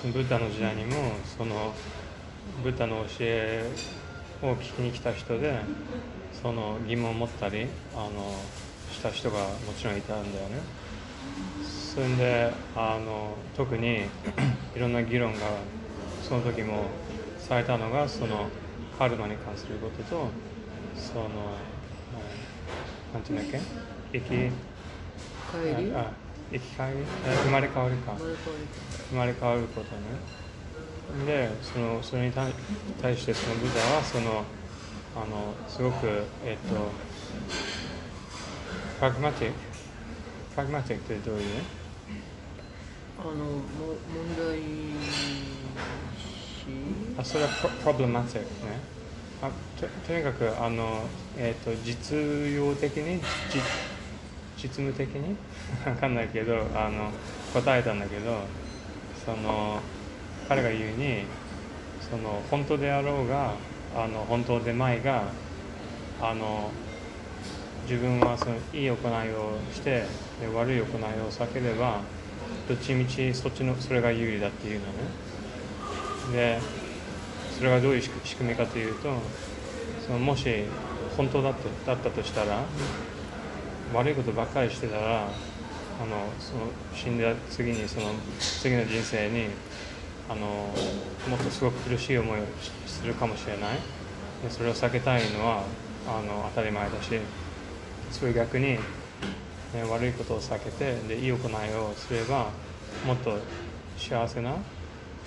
[0.00, 0.92] そのブッダの時代にも
[1.36, 1.72] その
[2.62, 3.70] ブッダの教え
[4.42, 5.60] を聞きに来た人で
[6.42, 8.34] その疑問を持ったりあの
[8.92, 9.44] した人がも
[9.76, 10.60] ちろんいたんだよね。
[11.94, 14.02] それであの特に
[14.74, 15.40] いろんな議論が
[16.26, 16.84] その時も
[17.38, 18.46] されたのがその
[18.98, 20.28] カルマに関することと
[20.96, 21.24] その
[23.12, 23.60] なんていうんだっ
[24.12, 24.18] け？
[24.18, 25.92] 生き帰り？
[25.94, 26.10] あ
[26.52, 28.14] 生き返りあ生まれ変わりか。
[29.10, 30.02] 生まれ変わることね。
[31.26, 32.52] でそのそれに対
[33.00, 34.44] 対してそのブダはその
[35.14, 36.06] あのすごく
[36.44, 36.74] えっと
[38.98, 39.58] プラグマティック
[40.54, 41.44] プラグマティックってどういう？
[43.20, 44.62] あのも問題し
[47.18, 48.80] あそれはプロプロブレマティックね。
[49.42, 49.50] あ
[49.80, 51.02] ととにかくあの、
[51.36, 52.16] えっと実
[52.54, 53.58] 用的にじ
[54.62, 55.36] 実務的に？
[55.84, 57.10] わかんないけどあの
[57.52, 58.40] 答えたんだけど
[59.24, 59.80] その
[60.48, 61.24] 彼が言うに
[62.08, 63.54] その本当であろうが
[63.96, 65.24] あの本当でまいが
[66.20, 66.70] あの
[67.88, 68.96] 自分はそのいい行い
[69.32, 70.04] をして
[70.40, 72.00] で悪い行いを避ければ
[72.68, 74.92] どっちみちそっちのそれが有利だっていうのね。
[76.32, 76.58] で
[77.58, 79.10] それがどういう仕組みかというと
[80.06, 80.48] そのもし
[81.16, 82.64] 本当だってだったとしたら
[83.92, 85.28] 悪いことばっかりしてたらあの
[86.38, 88.06] その死んだ次にその
[88.40, 89.46] 次の人生に
[90.28, 92.42] あのもっとすごく苦しい思いを
[92.86, 93.78] するかもしれない。
[94.42, 95.62] でそれを避けたいのは
[96.06, 97.18] あの当たり前だし
[98.10, 98.78] それ逆に、ね、
[99.88, 102.50] 悪いことを避けてでいい行いをすれば
[103.06, 103.38] もっと
[103.96, 104.54] 幸せな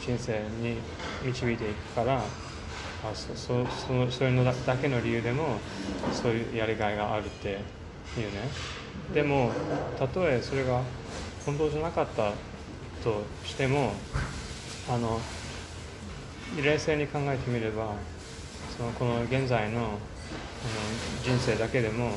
[0.02, 0.78] 人生に
[1.24, 2.24] 導いていくからあ
[3.14, 5.60] そそそのそれのだけの理由でも
[6.12, 7.60] そういうやりがいがあるって
[8.18, 8.50] いうね。
[9.14, 9.52] でも
[9.98, 10.82] たとえそれが
[11.46, 12.32] 本当じゃなかった
[13.04, 13.92] としても
[14.90, 15.20] あの
[16.62, 17.94] 冷静に考えてみれば
[18.78, 19.90] そのこの現在のあの
[21.24, 22.10] 人生だけでも、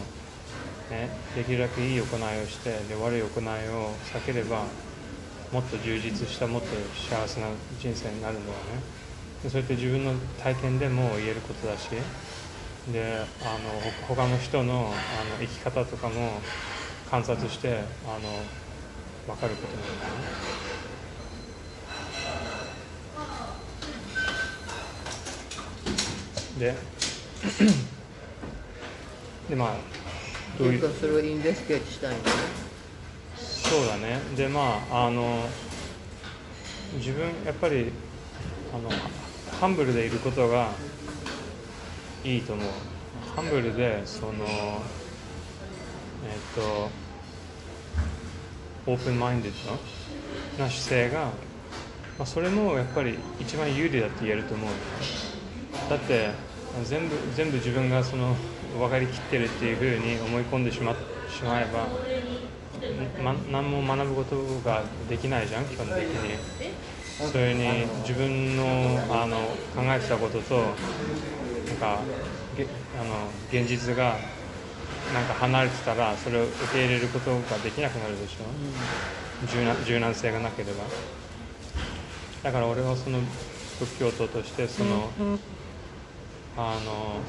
[0.91, 3.29] ね、できるだけいい行いをしてで悪い行い
[3.69, 4.63] を避ければ
[5.53, 7.49] もっと充実したもっと幸せな
[7.79, 8.81] 人生になるんだよね。
[9.43, 10.13] でそれって自分の
[10.43, 11.89] 体験でも言えることだし
[12.93, 14.93] であのほ他の人のあの
[15.41, 16.41] 生き方とかも
[17.11, 17.85] 観察してあの
[19.27, 20.29] 分かることなんだよね
[26.59, 26.75] で
[29.51, 29.75] でまあ
[30.59, 30.95] どういう？
[30.95, 32.37] それを investigate したいんだね。
[33.37, 34.19] そうだね。
[34.37, 35.47] でまああの
[36.97, 37.93] 自分やっぱり
[38.75, 38.91] あの
[39.61, 40.71] humble でいることが
[42.25, 42.67] いいと思う。
[43.37, 44.33] humble でその
[46.25, 46.91] えっ、と
[48.91, 51.31] open-minded な姿勢が、ま
[52.21, 54.71] あ、それもやっぱり一番有利だって言えると思う。
[55.91, 56.31] だって
[56.85, 58.35] 全部全部自分がその
[58.79, 60.95] 分かりきってるっていうふうに思い込んでしま
[61.29, 61.89] しまえば
[63.23, 66.39] ま、何も学ぶことができないじゃん基本的に。
[67.33, 69.39] それに自分のあの
[69.75, 70.77] 考えてたことと
[71.81, 72.01] か
[72.57, 72.67] げ
[73.01, 74.17] あの現実が
[75.15, 79.47] なんか離れてたらそれを受け入れることができなくなるでしょ？
[79.47, 80.85] 柔軟柔軟性がなければ。
[82.43, 83.19] だから俺はその
[83.81, 85.11] 仏教徒としてその、
[86.57, 87.21] あの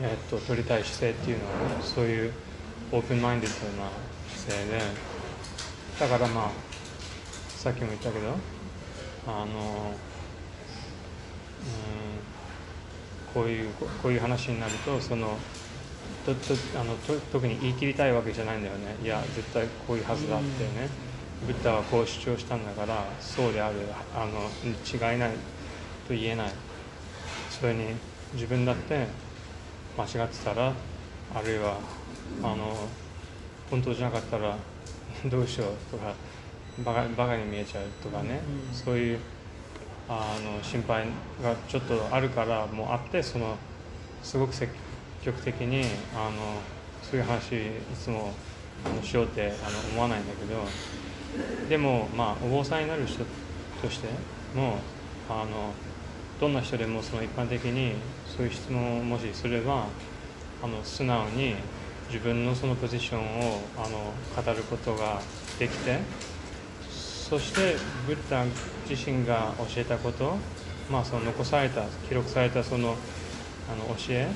[0.00, 1.44] えっと取りたい姿勢っていうの
[1.76, 2.32] はそういう
[2.92, 3.88] オープンマインデッドな
[4.34, 4.82] 姿勢で
[6.00, 6.50] だからまあ
[7.48, 8.34] さっきも言ったけど
[9.26, 9.48] あの、うん、
[13.32, 15.36] こういうここういう話になるとその
[16.24, 18.96] ととあのと特に言い切りたいわけじゃないんだよね。
[19.02, 20.88] いや絶対こういうはずだってね、
[21.46, 23.76] ブッダはこう主張したんだからそうである
[24.14, 24.48] あの
[25.10, 25.30] 違いない
[26.06, 26.52] と言えない。
[27.50, 27.94] それに
[28.34, 29.06] 自分だって
[29.96, 30.72] 間違ってたら
[31.34, 31.78] あるいは
[32.42, 32.88] あの
[33.70, 34.56] 本当じゃなかったら
[35.26, 36.14] どうしようとか
[36.84, 38.40] バカバカに見えちゃうとかね、
[38.70, 38.74] うん。
[38.74, 39.18] そういう
[40.08, 41.06] あの心配
[41.42, 43.56] がちょっとあるからもうあってその
[44.22, 44.70] すごく積
[45.22, 45.84] 極的に
[46.14, 46.60] あの
[47.02, 48.32] そういう話いつも
[48.84, 53.24] あのしようってあの思わないんだけどでもまあお坊さんになる人
[53.82, 54.08] として
[54.54, 54.78] も
[55.28, 55.72] あの
[56.40, 57.94] どんな人でもその一般的に
[58.26, 59.86] そういう質問をもしすれば
[60.62, 61.54] あの素直に
[62.08, 64.12] 自分のそのポジションをあの
[64.44, 65.20] 語ることが
[65.58, 65.98] できて
[67.28, 67.76] そして
[68.06, 68.44] ブッダ
[68.88, 70.36] 自身が教えたこと、
[70.90, 72.96] まあ、その残された記録されたその
[73.66, 74.28] あの教え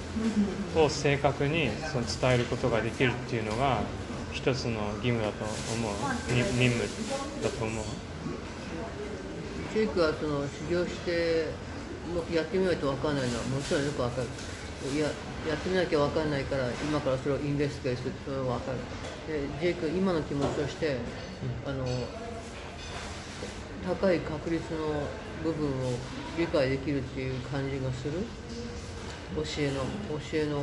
[0.75, 3.81] を正確にその伝えることができるっていうのが
[4.33, 6.33] 一つの義務だと思う。
[6.33, 7.85] に任務だと思う。
[9.75, 11.49] ジェイクはその修行して
[12.35, 14.29] やってみないと分かんないのはもちろんよく分かる。
[14.95, 15.05] いや
[15.47, 18.79] やってみなきゃ分かんないから今からそれをインベスティゲートするそれは分かる。
[19.29, 20.97] でジェイク今の気持ちとして、
[21.67, 21.85] あの
[23.89, 24.79] 高い確率の
[25.43, 25.73] 部分を
[26.39, 28.21] 理解できるっていう感じがする？
[29.35, 29.81] 教えの
[30.19, 30.59] 教えの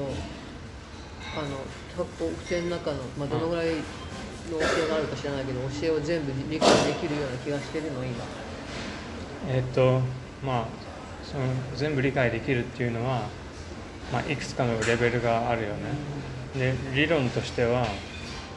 [1.35, 1.57] あの
[1.89, 8.23] た教えの中の、まあ、どのぐらいの教えがあるか知らないけど教えを全部理解できるような気がしてるの今。
[9.49, 10.01] えっと
[10.43, 10.67] まあ
[11.23, 11.45] その
[11.75, 13.23] 全部理解できるっていうのは、
[14.13, 15.75] まあ、いくつかのレベルがあるよね。
[16.55, 17.87] で理論としては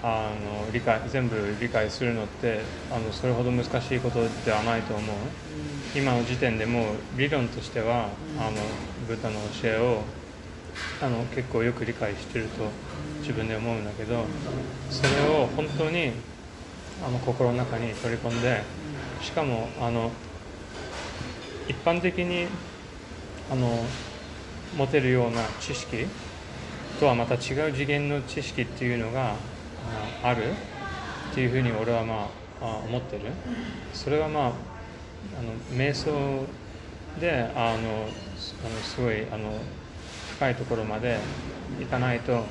[0.02, 2.60] あの理解全部理解するのって
[2.90, 5.16] あのそれほど難しいことではないと思う。
[5.94, 6.84] 今の時点でもう
[7.16, 8.08] 理論としては、
[8.38, 8.52] あの
[9.08, 10.02] ブッダの教えを
[11.00, 12.64] あの結構よく理解してると
[13.20, 14.24] 自分で思うんだけど
[14.90, 16.12] それを本当に
[17.04, 18.62] あの心の中に取り込んで
[19.22, 20.10] しかもあの
[21.68, 22.46] 一般的に
[23.50, 23.66] あの
[24.76, 26.06] 持てるような知識
[27.00, 29.34] とはまた違う次元の知識っていうのが
[30.22, 30.50] ある？
[31.32, 32.28] っていうふうに俺はま
[32.60, 33.22] あ思ってる。
[33.92, 36.10] それはまああの瞑想
[37.20, 38.06] であの
[38.64, 39.52] あのすごいあの
[40.36, 41.18] 深いところまで
[41.80, 42.44] 行かないと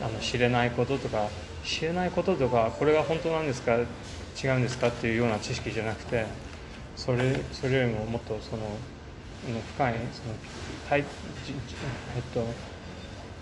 [0.00, 1.28] あの知れないこととか
[1.64, 3.76] 知れないこととかこれが本当なんですか？
[4.42, 4.88] 違うんですか？
[4.88, 6.26] っていうような知識じゃなくて
[6.96, 8.62] それそれよりももっとその
[9.74, 10.34] 深いその
[10.88, 11.04] 体えっ
[12.32, 12.44] と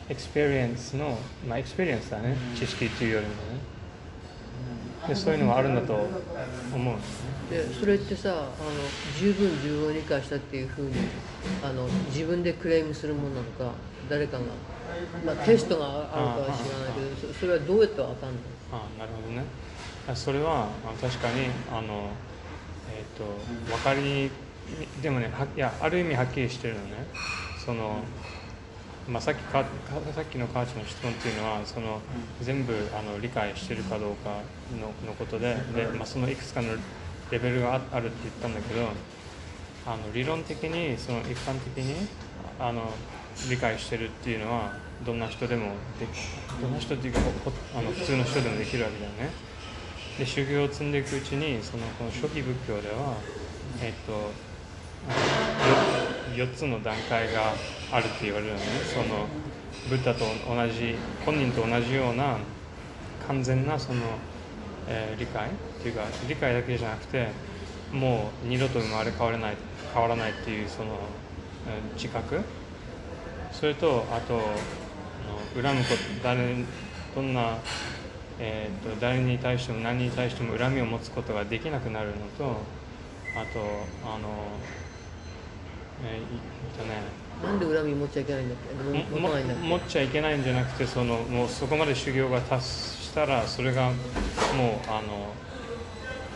[0.09, 1.19] experience の
[1.49, 3.39] まあ experience だね知識っていうよりもね。
[5.09, 5.95] でそういうのがあるんだと
[6.73, 7.33] 思うんですね。
[7.51, 8.49] でそれってさあの
[9.19, 10.93] 十分自分を理解したっていうふうに
[11.63, 13.75] あの自分でクレームするものなのか
[14.09, 14.45] 誰かが、
[15.25, 18.35] まあ、テストがあるかは知らないけどそそれはどうやってわかんない
[18.73, 19.45] あなるほどね。
[20.09, 22.11] あそれはあ確かにあの
[22.91, 23.25] えっ、と
[23.73, 24.31] 分かり
[25.01, 27.07] でもねはいやある意味はっきりしてるのね。
[27.65, 27.99] その
[29.09, 29.67] まあ、さっきかか
[30.15, 32.01] さっきのカーチの質問っていうのはその
[32.41, 34.31] 全部あの理解してるかどうか
[34.81, 36.69] ののことでで、まあ、そのいくつかの
[37.31, 38.89] レベルがああるって言ったんだけど
[39.87, 42.07] あの理論的にその一般的に
[42.61, 42.83] あの
[43.51, 44.71] 理解してるっていうのは
[45.05, 46.07] どんな人でもで
[46.61, 47.21] どんな人っていうか
[47.77, 49.31] あの普通の人でもできるわけだよね。
[50.19, 53.17] で修行を積んでいくうちにそのこの初期仏教では、
[53.81, 54.31] えっと、
[56.35, 57.53] 4, つの段階が
[57.93, 58.65] あるって言われるのね。
[58.93, 59.27] その
[59.89, 62.39] ブッダと同じ本人と同じような
[63.27, 64.01] 完全なその、
[64.89, 65.53] えー理解っ
[65.83, 67.29] ていうか理解だけじゃなくて
[67.93, 69.57] もう二度と生まれ変われない
[69.93, 70.91] 変わらないっていうその、
[71.69, 72.41] えー自覚。
[73.53, 74.35] それとあと
[75.55, 76.57] の恨むこと誰
[77.15, 77.59] どんな、
[78.39, 82.57] えー、と誰に対しても何に対しても恨みを持つことができなくなるのと
[83.37, 83.61] あと
[84.05, 84.29] あの、
[86.05, 87.03] えーっとね
[87.43, 89.15] なんで恨み持っちゃいけないんだっけ？
[89.15, 93.97] 持もたないんだっけ持っちゃいけないんじゃなくてそのもうそこまで修行が達したらそれがもう
[94.89, 95.33] あの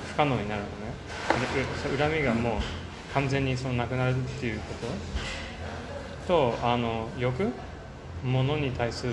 [0.09, 0.73] 不可能になるのね。
[1.99, 2.61] 恨みがもう
[3.15, 4.65] 完全にそのなくなるっていうこ
[6.27, 6.27] と。
[6.27, 7.53] とあの欲？
[8.25, 9.13] 物に対する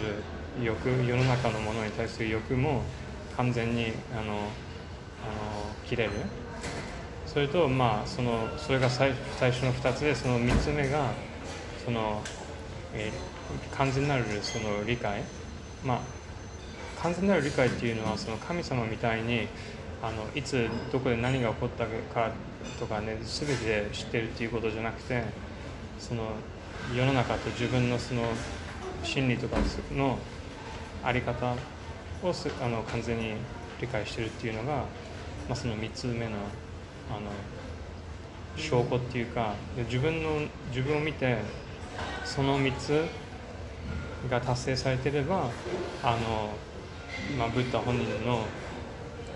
[0.63, 0.89] 欲？
[0.89, 2.81] 世の中のものに対する欲も
[3.37, 4.39] 完全にあのあの
[5.87, 6.11] 切れる
[7.33, 11.09] それとまあそのそれが最最初の2つでその3つ目が
[11.83, 12.21] その、
[12.93, 13.33] えー
[13.75, 15.21] 完全なるその理解。
[15.83, 15.99] まあ
[17.01, 19.47] 完全なる理解っていうのはその神様みたいに
[20.01, 22.31] あのいつどこで何が起こったか
[22.79, 25.23] とかね全て知ってるっていうことじゃなくて
[25.99, 26.31] その
[26.95, 28.21] 世の中と自分のその
[29.03, 29.57] 心理とか
[29.91, 30.17] の
[31.03, 31.55] あり方
[32.21, 33.33] をすあの完全に
[33.81, 34.85] 理解してるっていうのが、ま
[35.49, 36.37] あ、その3つ目の
[37.09, 37.31] あの
[38.55, 41.37] 証拠っていうかで自分の自分を見て
[42.23, 43.05] その3つ
[44.29, 45.49] が達成されてれば
[46.03, 46.49] あの、
[47.37, 48.45] まあ、ブッダ本人の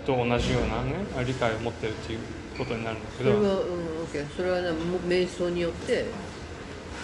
[0.06, 2.20] と同じような、ね、理解を持ってるっていう
[2.56, 3.34] ことになるんだけど。
[3.34, 6.06] それは、うん、それはねも瞑想によって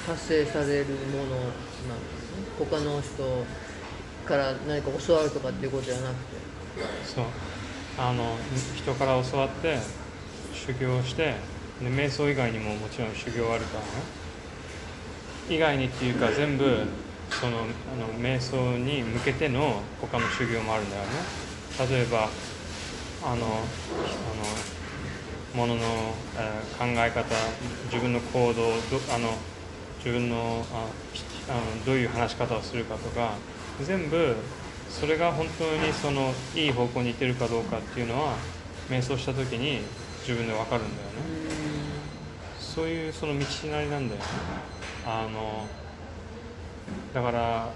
[0.07, 2.45] 達成されるものなんですね。
[2.59, 3.45] 他の人
[4.27, 6.37] から何か教わるとかっていうことじゃなくて。
[7.05, 7.25] そう。
[7.97, 8.37] あの
[8.75, 9.79] 人から教わって
[10.55, 14.11] 修行してで瞑想以外にももちろん修行あるからね
[15.49, 16.87] 以外にっていうか全部
[17.31, 21.29] そのあの瞑想に向けての他の修行もあるんだよね。
[21.79, 22.39] 例えば
[23.21, 23.75] あの
[24.23, 24.69] あの
[25.53, 29.47] ものの、えー考え方自分の行動どあの
[29.99, 30.95] 自分のあ
[31.49, 33.43] あのどういう話し方をするかとか
[33.79, 34.53] 全部
[34.89, 38.49] それが本当にそのいい方向に行ってるかどうかっていうのは
[38.89, 41.15] 瞑想した時に自分で分かるんだよね。
[42.59, 44.27] そういうその道なりなんだよね。
[45.07, 45.67] あの
[47.13, 47.69] だから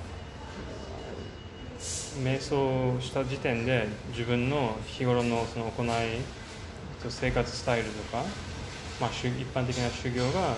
[2.25, 5.89] 瞑想した時点で自分の日頃のその行い
[7.09, 8.25] 生活スタイルとか、
[9.01, 10.57] まあ、一般的な修行が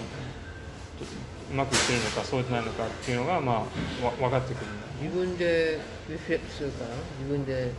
[1.50, 3.56] うまくいってるのかそうじゃないのかっていうのが、まあ、
[4.04, 4.66] わ分かってくる
[5.02, 7.72] 自分でリフレクトするから自分で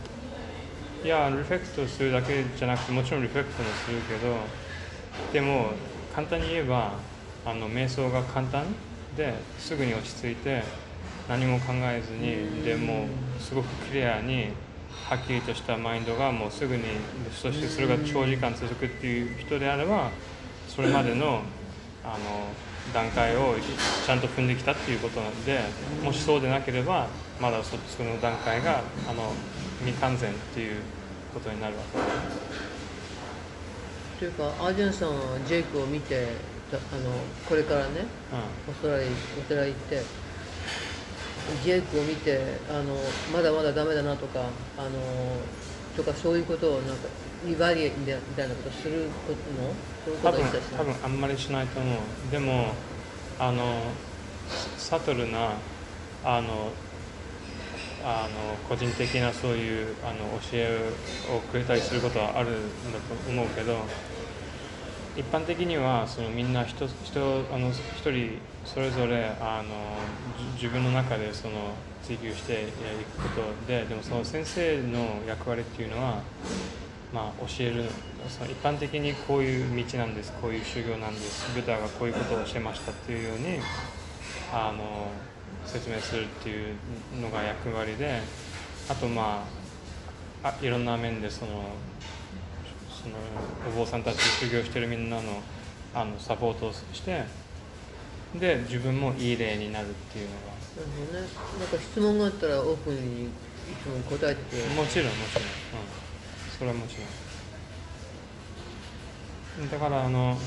[1.04, 4.36] いやリフレクトするだけじゃなくてもちろんリフレクトもするけど
[5.32, 5.72] でも
[6.14, 6.92] 簡単に言えば
[7.44, 8.64] あの瞑想が簡単
[9.16, 10.62] ですぐに落ち着いて
[11.28, 13.06] 何も考えずにでも
[13.40, 14.50] すごくクリアに
[15.08, 16.84] はっきりとしたマインドがもうすぐに
[17.34, 20.10] そしてそれが長時間続くっていう人であれば
[20.68, 21.42] それまでの
[22.04, 22.46] あの
[22.92, 23.54] 段階を
[24.04, 25.60] ちゃんと踏んできたっていうことなんで
[26.02, 27.06] もしそうでなければ
[27.40, 29.32] まだその段階があの
[29.84, 30.80] 未完全っていう
[31.34, 31.98] ことになるわけ。
[34.18, 35.14] というかアージェンさんは
[35.46, 36.28] ジェイクを見て
[36.70, 37.10] あの
[37.48, 39.00] これからね、うん、お寺お
[39.48, 40.02] 寺行って
[41.64, 42.96] ジェイクを見てあの
[43.32, 44.40] まだまだダメだなとか
[44.78, 44.90] あの
[45.96, 47.08] とかそういうことをなんか
[47.44, 49.74] リバリエみたいなことすることの
[50.22, 50.44] 多分
[50.76, 51.98] 多分あんまりしないと思う。
[52.30, 52.72] でも
[53.38, 53.82] あの
[54.78, 55.50] サトルな
[56.24, 56.70] あの
[58.04, 60.90] あの個人的なそういうあの教え
[61.34, 62.52] をくれたりすることはあるん
[62.92, 63.76] だと思うけど
[65.16, 69.74] 一般的にはそのみんな人人あの一人それぞれあの
[70.54, 76.22] 自分の中でその追求していくことででもその先生の役割っていうのは、
[77.12, 77.84] まあ、教える
[78.28, 83.58] その一般的にこういう道なんですこういう修行なんですブダがこういうことを教えましたっていうように
[84.52, 85.08] あの
[85.64, 86.74] 説明するっていう
[87.20, 88.20] のが役割で
[88.88, 89.44] あとま
[90.42, 91.50] ああいろんな面でその
[93.02, 93.16] その
[93.68, 95.22] お坊さんたち修行してるみんなの
[95.94, 97.24] あのサポートをして
[98.34, 100.52] で自分もいい例になるっていうのが。
[101.20, 101.28] ね。
[101.58, 103.28] なんか質問があったらオープンにい
[103.82, 104.56] つも答えてて。
[104.74, 105.48] もちろんもちろん、うん、
[106.58, 106.96] それはもち
[109.58, 109.70] ろん。
[109.70, 110.38] だからあの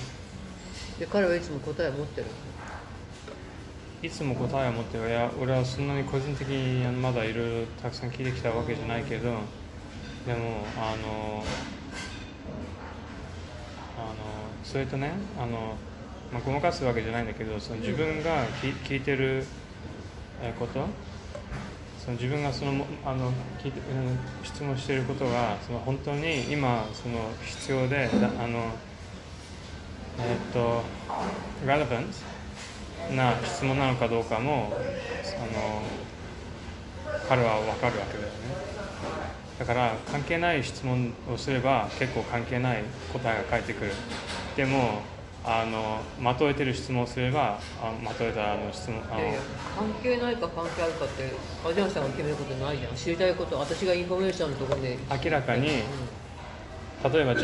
[0.99, 2.27] で彼はいつも答えを持ってる
[4.05, 9.31] いつも答えを持ってるいや俺はそんなに個人的にまだいろいろたくさん聞いてきたわけじゃないけど
[10.27, 11.43] でもあの
[13.97, 14.15] あの
[14.63, 15.75] それとねあの、
[16.31, 18.45] まあ、ごまかすわけじゃないんだけどその自分が
[18.83, 19.43] 聞いてる
[20.59, 20.85] こと
[21.97, 23.81] その自分がそのあの聞いて
[24.43, 28.07] 質問していることがその本当に今その必要で
[28.39, 28.69] あの
[30.19, 30.83] えっ、と
[31.65, 32.34] relevant
[33.11, 35.81] な質問なのかどうかもあの
[37.27, 38.35] 彼は分かるわけだよね。
[39.59, 42.83] だから関係ない質問をすれば結構関係ない
[43.13, 43.91] 答えが返ってくる。
[44.55, 45.01] でも
[45.47, 49.21] あのまとえてる質問をすればあまとえたあの質問あの
[49.77, 51.31] 関係ないか関係あるかって
[51.63, 52.95] アジアンさんが決めることないじゃん。
[52.95, 54.97] 知りたいこと私がインフォメーションのところで。
[55.23, 57.35] 明らかに、うん、例えば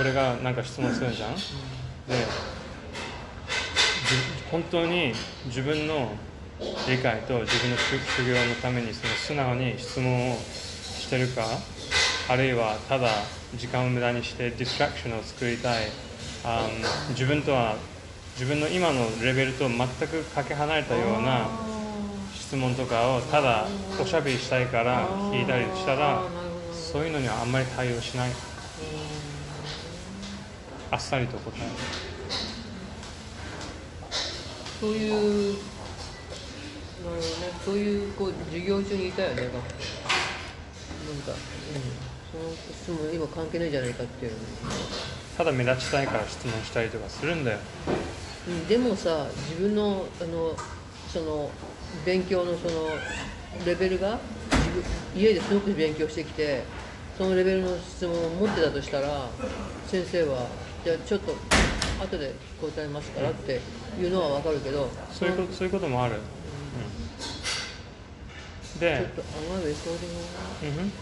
[0.00, 1.42] 俺が何か質問するじゃん、うん、で
[4.50, 5.12] 本当に
[5.46, 6.08] 自分の
[6.88, 11.46] 理解と自分の修行のためにその素直に質問をしてるか
[12.28, 13.08] あるいはただ
[13.54, 15.86] 時間を無駄にして distraction を作りたい。
[16.44, 16.66] あ
[17.10, 17.74] 自分とは
[18.34, 21.48] 自分の今のレベルと全くかけ離れたような
[22.32, 23.66] 質問とかをただ
[24.00, 26.22] おしゃべりしたいから聞いたりしたら
[26.72, 28.30] そういうのにはあんまり対応しない。
[30.90, 32.07] あっさりと答える。
[34.80, 35.60] そういうなる
[37.04, 37.24] ほどね
[37.64, 39.62] そういうこう授業中にいたよねなんか、うん、
[42.30, 44.32] その質問今関係ないじゃないかっていう
[45.36, 47.58] ただ目立ちたいから質問したりとかするんだよ、
[48.48, 50.54] うん、でもさ自分のあの
[51.08, 51.50] その
[52.04, 52.88] 勉強のその
[53.64, 54.18] レベルが
[54.50, 54.82] 自分
[55.16, 56.62] 家ですごく勉強してきて
[57.16, 59.28] そのレベルの質問を持ってたとしたら
[59.86, 60.46] 先生は
[60.84, 61.34] じゃあちょっと
[62.00, 63.60] 後で答えますからって
[64.00, 66.20] いうのは分かるけど、そういうことそういうこともある、うん。
[66.20, 66.22] う
[68.76, 70.92] ん、でちょっと甘いレコーディング、うん、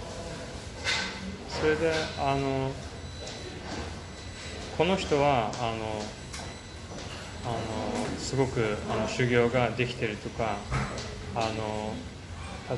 [1.49, 2.71] それであの
[4.79, 6.03] この人はあの
[7.45, 10.57] あのすごくあの修行ができてるとか
[11.35, 11.95] あの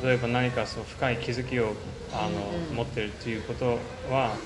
[0.02, 1.72] 例えば何かそう深い気づきを
[2.12, 3.78] あの、うん、持ってるっていうこと
[4.12, 4.36] は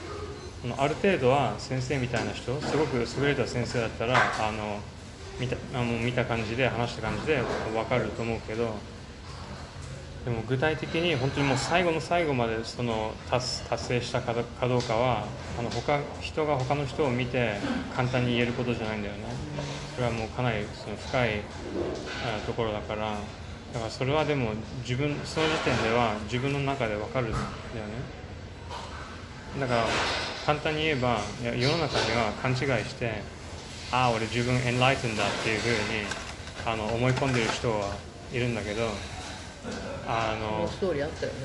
[0.79, 4.79] ある程度は先生みたいな人すごく優れた先生だったらあの
[5.41, 7.43] 見たあの見た感じで話した感じで
[7.73, 8.73] 分かると思うけど
[10.25, 15.27] でも具体的に本当にもう最後の最後までその達達成したかどうかは
[15.59, 17.55] あの他人が他の人を見て
[17.97, 19.25] 簡単に言えることじゃないんだよね。
[19.97, 21.41] それはもうかなりその深い
[22.47, 23.19] ところだから
[23.75, 24.53] だからそれはでも
[24.83, 28.22] 自分その時点では自分の中で分かるんだよね。
[29.61, 29.85] だから
[30.47, 33.23] 簡単に言えば世の中には勘違いして
[33.93, 36.07] ああ俺自分エンライトンだっていうふうに
[36.65, 37.95] あの思い込んでる人は
[38.33, 38.89] いるんだけど
[40.09, 41.39] あのストーリーあったよね。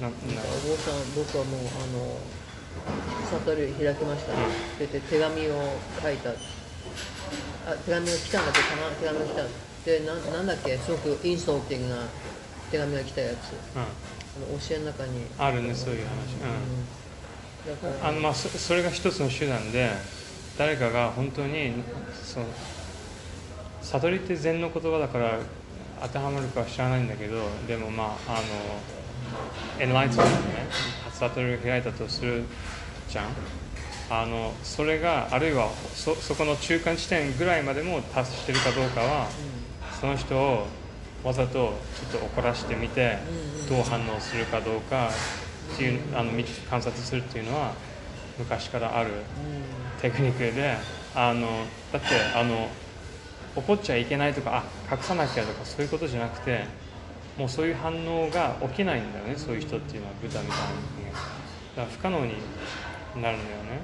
[0.00, 2.18] なななんかお坊さん僕はもうあの
[3.30, 4.32] 悟り開きました。
[4.32, 4.42] って
[4.80, 6.30] 言って手紙を書いた。
[6.30, 6.34] あ
[7.86, 9.44] 手紙が来たんだってたま手紙が来た。
[9.86, 10.76] でななんだっけ？
[10.76, 12.02] すごくインソーティングな
[12.70, 13.52] 手紙が来たやつ。
[13.76, 13.86] うん、あ
[14.40, 16.34] の教えの中に、あるねそういう話、
[18.02, 19.90] うん、あのまあそそれが一つの手段で
[20.58, 21.72] 誰かが本当に
[22.22, 22.44] そう
[23.82, 25.38] 悟りって禅の言葉だから
[26.02, 28.32] 当てはまるかは知らないんだけどでもまああ
[29.78, 30.66] のエンライトメントね
[31.12, 32.44] 悟りを開いたとする
[33.08, 33.26] じゃん。
[34.10, 39.28] あのそれがあるいはそそこの中間地点ぐらいまでも達してるかどうかは
[39.98, 40.66] その人を
[41.24, 43.18] わざとちょっと怒らしてみて
[43.68, 45.08] どう反応するかどうか
[45.74, 47.72] っていうあの見観察するっていうのは
[48.38, 49.10] 昔からある
[50.02, 50.76] テクニックで
[51.14, 51.46] あの
[51.92, 52.68] だってあの
[53.56, 56.64] 怒っちゃいけないとかあ隠さなきゃとかそういうことじゃなくて
[57.38, 61.04] もうそういう反応が起きないんだよねそういう人っていうのはブタみたいに。
[61.76, 62.34] だから不可能に
[63.16, 63.82] なるんだよね。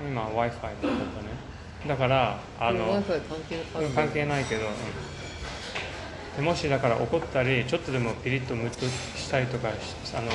[0.00, 1.00] 今 w i f i だったね。
[1.86, 3.02] だからああの
[3.94, 4.72] 関係ないけど、うん。
[4.72, 5.19] で
[6.38, 9.72] もしだから怒ったりちょっとでもピリッとムッとしたりとかあ
[10.22, 10.30] の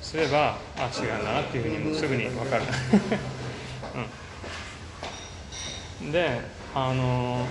[0.00, 2.62] すればあ違うんだなっていうふうにすぐに分かる、
[6.02, 6.40] うん、で
[6.74, 7.46] あの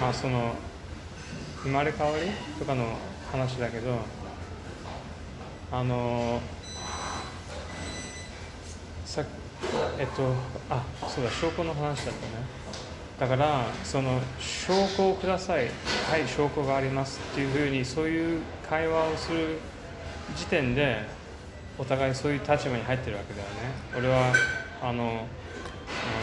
[0.00, 0.54] まあその
[1.62, 2.96] 生まれ変わりとかの
[3.30, 3.98] 話だけど
[5.70, 6.40] あの
[9.04, 9.24] さ
[9.98, 10.34] えっと
[10.70, 12.87] あそうだ証拠の話だったね。
[13.18, 15.66] だからその証拠をください
[16.10, 19.58] はい証拠がありますっていうふうにそういう会話をする
[20.36, 20.98] 時点で
[21.78, 23.72] お互いそういう立場に入ってるわけだよね。
[23.96, 24.32] 俺は
[24.82, 25.26] あの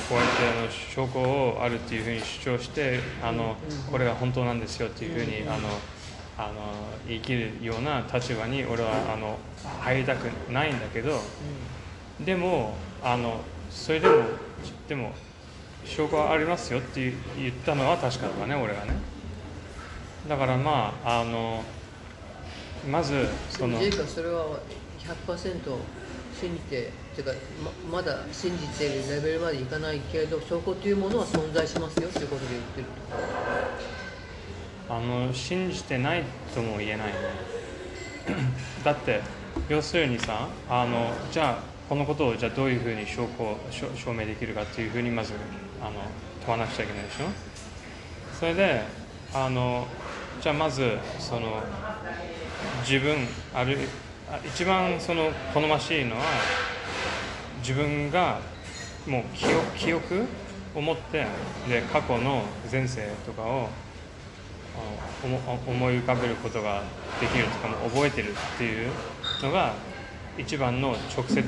[0.10, 3.56] こうやってあの証拠をあるっていうふうに主張してあの
[3.92, 5.68] これが本当なんですよっていうふうにあの
[6.38, 6.54] あの
[7.08, 9.38] 言い切るような立場に俺はあの
[9.82, 11.20] 入りたくないんだけど
[12.20, 14.24] でもあのそれでも
[14.88, 15.14] でも
[15.86, 18.94] 証拠はありますよって言ったのは確かだね俺がね。
[20.28, 21.64] だからまああの
[22.90, 24.60] まずそのそれは
[25.28, 25.60] 100%
[26.40, 27.32] 信じててか
[27.90, 32.88] ままだ信じているレベルまでいかないけれど証拠というものは存在しますよということで言ってる
[34.90, 37.14] あの信じてないとも言えないね。
[38.84, 39.22] だって
[39.70, 45.34] 要するにさあのじゃあこのことをじゃあどういうふうに証拠証証明できるかっていうふうにまず
[45.86, 46.02] あの
[46.44, 47.26] 問わなくちゃいけないでしょ？
[48.40, 48.82] それで
[49.34, 49.86] あの
[50.42, 51.62] じゃあまずその
[52.82, 53.16] 自分
[53.54, 53.78] ある
[54.32, 56.24] あ一番その好ましいのは
[57.60, 58.40] 自分が
[59.06, 60.26] もう記憶記憶
[60.76, 61.28] を持って
[61.70, 63.70] で過去の前世とかを
[65.68, 66.82] 思い浮かべることが
[67.22, 68.90] できるとかも覚えてるっていう
[69.44, 69.74] のが
[70.38, 71.44] 一番の直接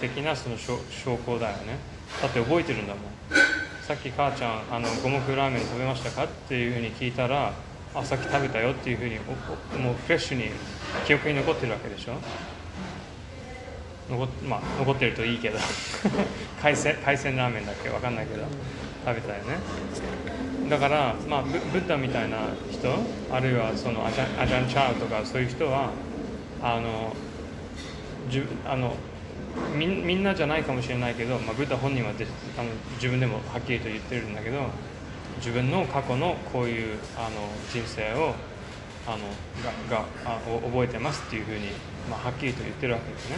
[0.00, 0.78] 的なその証
[1.26, 1.76] 拠だよね。
[2.20, 3.02] だって覚えてるんだもん。
[3.86, 7.52] さっき母ちゃんあの五目ラーメン食べましたかっていうふうに聞いたら
[7.94, 9.16] あさっき食べたよっていうふうに
[9.82, 10.44] もうフレッシュに
[11.06, 12.14] 記憶に残ってるわけでしょ？
[14.08, 15.58] 残,、まあ、残ってるといいけど。
[16.62, 17.88] 海鮮海鮮ラーメンだっけ？
[17.90, 18.44] わかんないけど。
[19.04, 19.56] 食べたよね。
[20.70, 22.38] だから、まあ、ブッダみたいな
[22.70, 22.88] 人
[23.30, 25.90] あるいはそのアジャンアジャン・チャーとかそういう人は
[26.62, 27.12] あの
[28.30, 28.94] じゅあの
[29.76, 32.26] みんみんなじゃないかもしれないけど、まあ、ブッダ本人はで
[32.58, 34.66] あの自分でもはっきりと言ってるんだけど
[35.36, 38.34] 自分の過去のこういうあの人生を
[39.06, 39.26] あの
[39.88, 41.68] ががあ覚えてますっていうふうに、
[42.08, 43.36] まあ、はっきりと言ってるわけですね。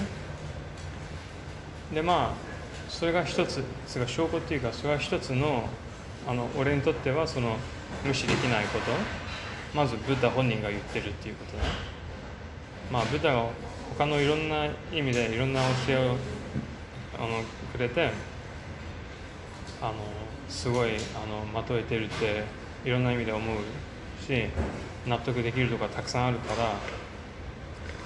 [1.94, 2.54] でまあ
[2.88, 5.64] それが一つそれが証拠っていうかそれが一つの
[6.26, 7.56] あの俺にとってはその
[8.04, 8.86] 無視できないこと
[9.74, 11.64] まずブッダ本人が言ってるっていうことね。
[12.92, 13.46] まあブッダが
[13.96, 16.16] 他のいろんな意味でいろんな教えを
[17.18, 17.42] あの
[17.72, 18.10] くれて
[19.80, 19.94] あの
[20.48, 22.44] すごいあのまとえてるって
[22.84, 23.56] いろんな意味で思う
[24.24, 24.44] し
[25.06, 26.74] 納得できるとかたくさんあるから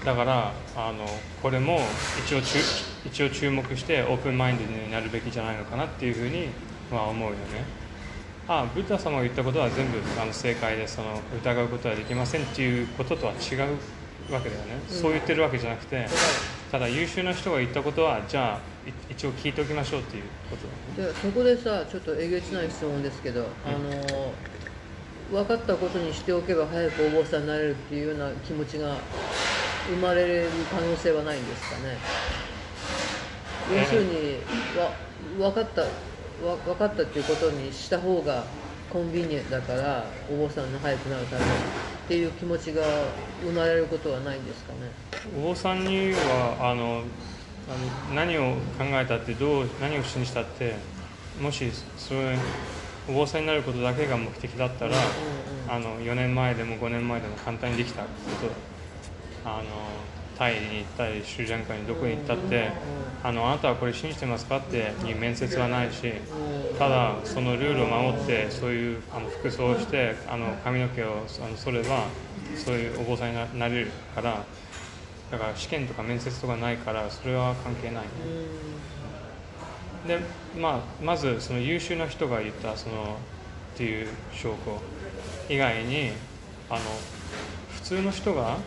[0.04, 1.06] だからあの
[1.42, 1.80] これも
[2.24, 2.58] 一応注
[3.04, 6.48] 一応注目してオープンマインドになるべきじゃないのかなっていうふうに
[6.90, 7.64] は思うよね。
[8.46, 13.76] あブッダ様が言ったことは全部あの正解でその疑うことはできませんっていうこととは違う。
[14.30, 14.96] わけだよね、うん。
[14.96, 16.06] そう言ってるわけじゃなくて
[16.70, 21.14] ただ優秀な人が言ったことはじゃあい一応聞いておきましょうっていうことだね。
[21.22, 24.32] そこでさちょっとえげつない質問ですけど、あの
[25.30, 28.96] 分かったことにしておけば早くお坊さんになれるっていうような気持ちが
[29.88, 31.96] 生まれる可能性はないんですかね。
[33.74, 34.36] 要するに
[34.78, 38.44] わ分かったわ分かったっていうことにした方が
[38.90, 41.50] コンビニだからお坊さんが早くなるために
[42.08, 42.82] っていう気持ちが
[43.42, 44.78] 生まれることはないんですかね。
[45.38, 47.02] お坊さんにはあの
[48.14, 50.76] 何を考えたってどう何を信じたって
[51.38, 52.38] もしそれ
[53.10, 54.96] お坊さんになることだけが目的だったら、
[55.68, 58.08] あの4年前でも5年前でも簡単にできたこ
[58.40, 58.50] と。
[59.44, 59.64] あの
[60.38, 62.70] タイに行ったりシュージャンカにどこに行ったって
[63.24, 66.12] あのあなたはこれ信じてますかっていう面接はないし
[66.78, 72.04] ただそのルールを守ってそういうあの服装をしてあの髪の毛をあの剃れば
[72.56, 74.44] そういうお坊さんにななれるから
[75.30, 78.04] だから試験とか面接とかないからそれは関係ない。
[80.06, 80.20] で、
[80.56, 83.18] まあ、まずその優秀な人が言ったその
[83.74, 84.80] っていう証拠
[85.48, 86.12] 以外に
[86.70, 86.80] あの
[87.74, 88.58] 普通の人が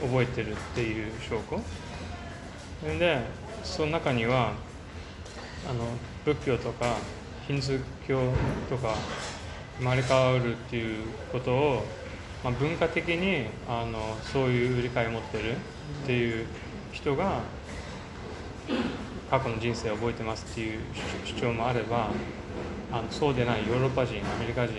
[0.00, 1.60] 覚えてるっていう証拠？
[2.98, 3.20] で
[3.62, 4.52] その中には
[5.68, 5.84] あの
[6.24, 6.96] 仏教とか
[7.46, 8.20] ヒンズー教
[8.68, 8.94] とか
[9.78, 11.82] 生まれ変わるっていうことを、
[12.44, 15.52] まあ、文化的にあのそういう理解を持ってる
[16.04, 16.46] っていう
[16.92, 17.40] 人が
[19.30, 20.80] 過去の人生を覚えてますっていう
[21.24, 22.10] 主張もあれば
[22.92, 24.76] あのそうでないヨーロッパ人アメリカ人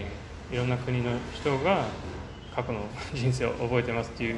[0.52, 1.84] いろんな国の人が
[2.56, 2.82] 過去の
[3.14, 4.38] 人生を覚えてますっていう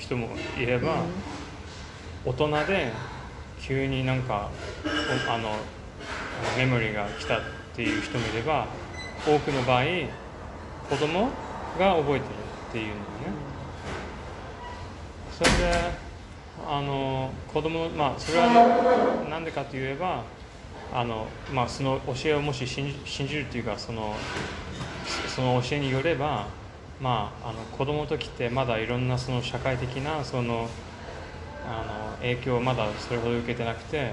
[0.00, 1.04] 人もいれば、
[2.24, 2.92] 大人で
[3.60, 4.50] 急になんか
[5.28, 5.50] おあの
[6.56, 7.40] メモリーが来たっ
[7.76, 8.66] ていう人もいれば
[9.26, 9.84] 多くの場合
[10.88, 11.28] 子供
[11.78, 12.34] が覚えてる
[12.70, 13.00] っていうんだよね。
[15.30, 15.92] それで
[16.68, 20.24] あの子供まあそれは何でかといえば
[20.92, 24.14] あの、まあ、その教えをもし信じ信じるというかその
[25.28, 26.46] その教えによれば、
[27.00, 30.68] まあ、あの子供の時ってまだいろんなその社会的なその
[31.66, 34.12] あの影響をまだそれほど受けてなくて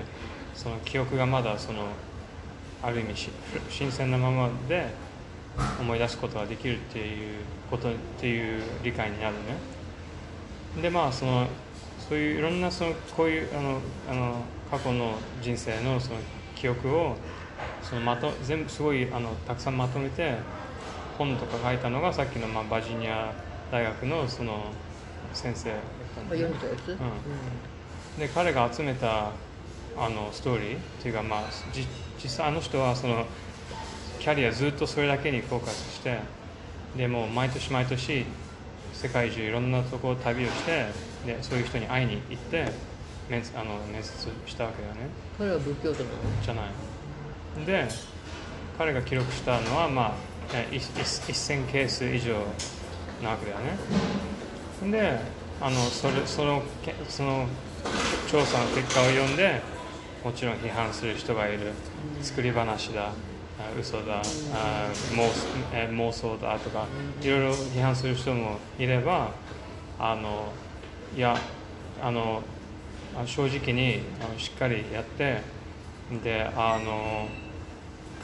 [0.54, 1.88] その記憶がまだその
[2.82, 3.30] ある意味し
[3.70, 4.88] 新鮮なままで
[5.80, 10.82] 思い出すことができるっていうことっていう理解になるね。
[10.82, 11.48] でまあその
[12.08, 14.36] そういういろんなそのこういうあのあの
[14.72, 16.20] 過去の人生のその
[16.56, 17.18] 記憶を
[17.82, 20.38] そのまと全部すごいあのたくさんまとめて
[21.18, 23.34] 本とか書いたのがさっきの、まあ、バージニア
[23.72, 24.66] 大学のその
[25.34, 25.80] 先生だっ
[26.16, 26.56] たんだよね。
[26.56, 28.20] 読ん。
[28.20, 29.32] で彼が集めた
[29.98, 31.42] あのストーリーっていうか、まあ、
[31.74, 31.88] じ
[32.24, 33.26] 実際あの人はその
[34.20, 36.20] キャリアずっとそれだけにフォーカスして
[36.96, 38.26] でもう毎年毎年
[38.94, 40.88] 世界中いろんなとこ旅をして
[41.26, 42.72] でそういう人に会いに行って
[43.30, 45.02] 面接あの面接したわけだよね。
[45.38, 46.16] 彼は仏教徒なの？
[46.44, 47.66] じゃない。
[47.66, 47.88] で
[48.78, 50.14] 彼が記録したのは、まあ、
[50.50, 52.34] 1000ケース以上
[53.24, 54.92] なわけだよね。
[54.92, 55.20] で
[55.60, 56.62] あのそれその
[57.10, 57.48] その
[58.30, 59.62] 調査の結果を読んで
[60.24, 61.74] もちろん批判する人がいる。
[62.22, 63.06] 作り話だ。
[63.06, 63.12] あ
[63.80, 64.22] 嘘だ。
[64.54, 64.90] あ
[65.74, 66.58] 妄妄想だ。
[66.60, 66.86] とか
[67.22, 69.32] いろいろ批判する人もいれば
[70.00, 70.52] あの
[71.16, 71.36] いや
[72.02, 72.44] あの
[73.26, 74.04] 正直に
[74.38, 75.42] しっかりやって
[76.24, 77.28] であの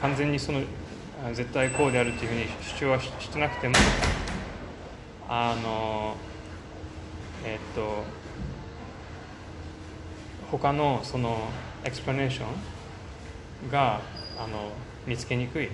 [0.00, 0.60] 完全にその
[1.32, 3.74] 絶対こうであるっていうふうに主張はしてなくても
[5.28, 6.16] あの
[7.44, 8.04] えっと
[10.50, 11.48] 他のその
[11.82, 12.44] エクスプラネーショ
[13.66, 14.00] ンが
[14.38, 14.72] あの
[15.06, 15.70] 見つけにくいっ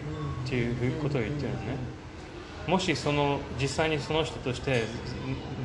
[0.46, 2.00] ていうことを言ってるのね。
[2.66, 4.84] もしその実際にその人として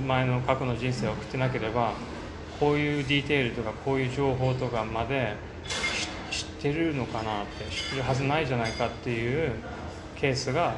[0.08, 1.93] 前の過去の人生を送ってなければ
[2.60, 5.36] こういうディテールとかこういう情報とかまで
[6.32, 9.52] 知ってるのかなって知ってるはずないじゃないかっていう
[10.15, 10.75] ケースが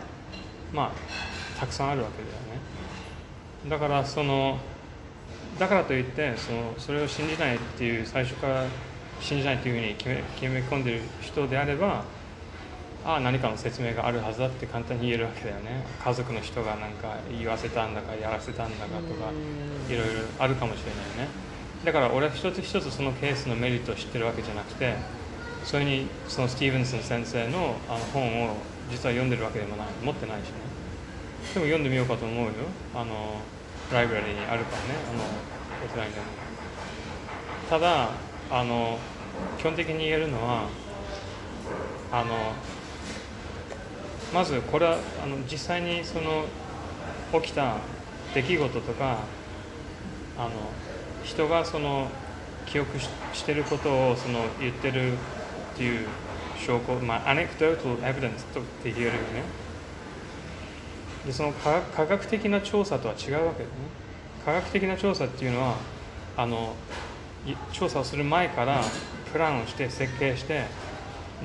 [0.74, 2.60] まあたくさんあるわけだよね。
[3.70, 4.58] だからその
[5.60, 8.66] だからといってそのそれを信じないっていう最初から
[9.20, 12.04] 信じないというふうに決め決め込んでる人であれば
[13.06, 15.86] ああ何かの説明があるはずだって簡単に言えるわけだよね。
[16.04, 19.32] 家族の人がなんか言わせたんだかやらせたんだかとか
[19.90, 21.30] いろいろあるかもしれないね。
[21.86, 24.96] だから俺は一つ一つそのケースのメリットを知ってるわけじゃなくて
[25.64, 28.56] それにそのスティーブンソン先生のあの本を
[28.90, 30.54] 実は読んでるわけでもない持ってないしね。
[31.54, 32.54] でも読んでみようかと思うよ。
[32.96, 33.40] あの
[33.92, 35.00] ライブラリーにあるからね。
[35.10, 35.24] あの
[35.86, 36.26] お寺にでも
[37.70, 38.10] ただ
[38.50, 38.98] あの
[39.58, 40.68] 基本的に言えるのは
[42.12, 42.54] あの
[44.34, 46.46] まずこれはあの実際にその
[47.42, 47.78] 起きた
[48.34, 49.20] 出来事とか
[50.38, 50.50] あの
[51.24, 52.08] 人がその
[52.66, 55.16] 記憶ししてることをその言ってるっ
[55.76, 56.08] ていう
[56.58, 59.18] 証拠、まあ、アネクドートエビデンスとって言えるよね。
[61.26, 63.76] でその科科学的な調査とは違うわけだね。
[64.46, 65.76] 科学的な調査っていうのは
[66.38, 66.74] あの
[67.72, 68.82] 調査をする前から
[69.32, 70.66] プランをして設計して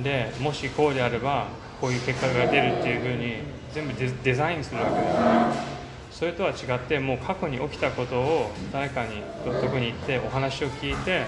[0.03, 1.49] でもしこうであれば
[1.81, 3.37] こういう結果が出るっていうふうに
[3.73, 5.73] 全部デデザインするわけですね。
[6.13, 11.25] それとは違ってもう過去に起きたことを誰かにどこに行ってお話を聞いて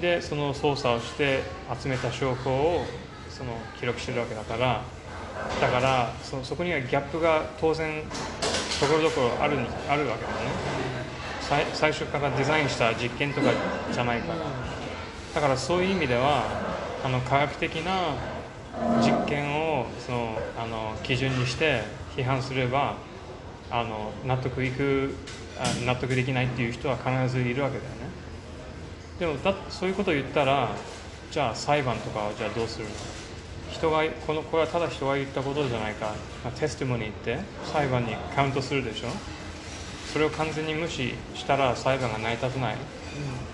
[0.00, 1.42] でその操作をして
[1.80, 2.84] 集めた証拠を
[3.28, 4.82] その記録してるわけだから。
[5.60, 8.02] だからそそこにはギャップが当然
[8.80, 10.36] ところどころあるあるわけだね。
[11.40, 13.52] 最最初からデザインした実験とか
[13.92, 14.38] じゃないから。
[15.34, 16.44] だからそういう意味では
[17.04, 18.14] あの科学的な
[19.00, 21.82] 実験をそのあの基準にして
[22.16, 22.96] 批判すれば
[23.70, 25.14] あの納得いく
[25.84, 28.25] 納得できないっていう人は必ずいるわけだよね。
[29.18, 30.68] でもだそういうことを言ったら
[31.30, 32.90] じゃあ裁判とかはじゃあどうするの？
[33.70, 39.08] 人がこのこれはただ人が言ったことじゃないか、まテスティモニーって裁判にカウントするでしょ？
[40.12, 42.76] それを完全に無視したら裁判が成り立たない。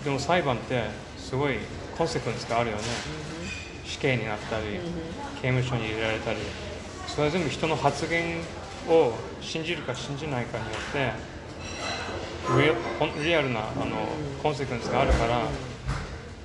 [0.04, 0.84] でも裁判って
[1.16, 1.56] すごい
[1.96, 2.82] コンセクエンスがあるよね。
[3.84, 4.80] 死刑になったり
[5.40, 6.38] 刑務所に入れられたり。
[7.06, 8.40] それは全部人の発言
[8.88, 11.12] を信じるか信じないかによって
[13.18, 14.08] リリアルなあの
[14.42, 15.42] コンセクエンスがあるから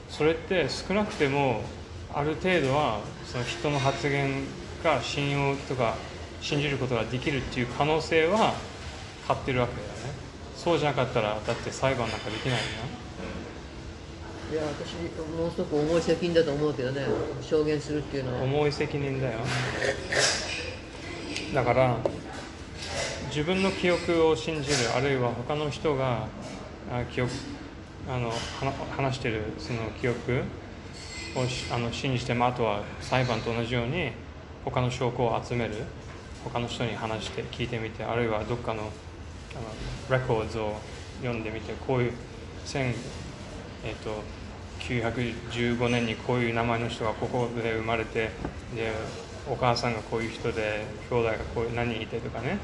[0.10, 1.62] それって少なくても
[2.14, 4.44] ある程度はその人の発言
[4.84, 5.96] が信用とか
[6.40, 8.54] 信じることができるっていう可能性は
[9.28, 10.28] 張ってるわけだよね。
[10.56, 12.64] そうじゃなかったらだって裁判なんかできないよ
[14.52, 14.96] いや私
[15.38, 17.06] ものすごく重い責任だと思うけどね。
[17.42, 18.40] 証言するっていうのは。
[18.40, 19.40] な重い責任だよ。
[21.54, 21.98] だから
[23.28, 26.28] 自分の記憶を信じるあるいは他の人が
[27.12, 27.32] 記憶
[28.10, 28.32] あの
[28.96, 30.44] 話してるその記憶
[31.36, 34.12] をあの信じて、まあ、あとは裁判と同じように
[34.64, 35.76] 他の証拠を集める
[36.44, 40.80] 他の人に話して聞いてみてあるいはどっかのあのレコードを
[41.22, 42.14] 読んでみてこういう
[42.66, 44.24] 1えっ、ー、と
[44.80, 48.30] 915年にこういう名前の人がここで生まれて
[48.76, 48.94] で
[49.50, 52.58] お母さんがこういう人で兄弟がこういう何人いてとかね。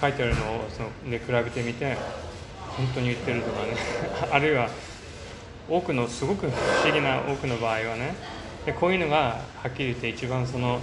[0.00, 1.96] 書いてあるのをそので比べてみて
[2.76, 3.76] 本当に言ってるとかね。
[4.30, 4.68] あるいは
[5.68, 8.14] 多くのすごく不思議な多くの場合はね。
[8.66, 10.80] でこういうのがはっきり言って一番その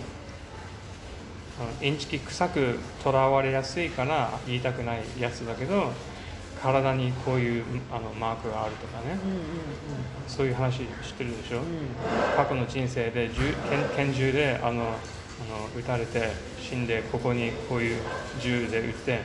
[1.81, 5.91] インチキ臭くとらわれやすいから言いたくないやつだけど
[6.61, 9.19] 体にこういうあのマークがあるとかね。
[9.23, 9.37] うんうん
[10.27, 10.85] そういう話知っ
[11.17, 11.63] てるでしょ、うん。
[12.37, 13.29] 過去の人生で
[13.97, 14.95] 拳銃であの
[15.41, 18.01] あの撃たれて死んでここにこういう
[18.39, 19.21] 銃で撃って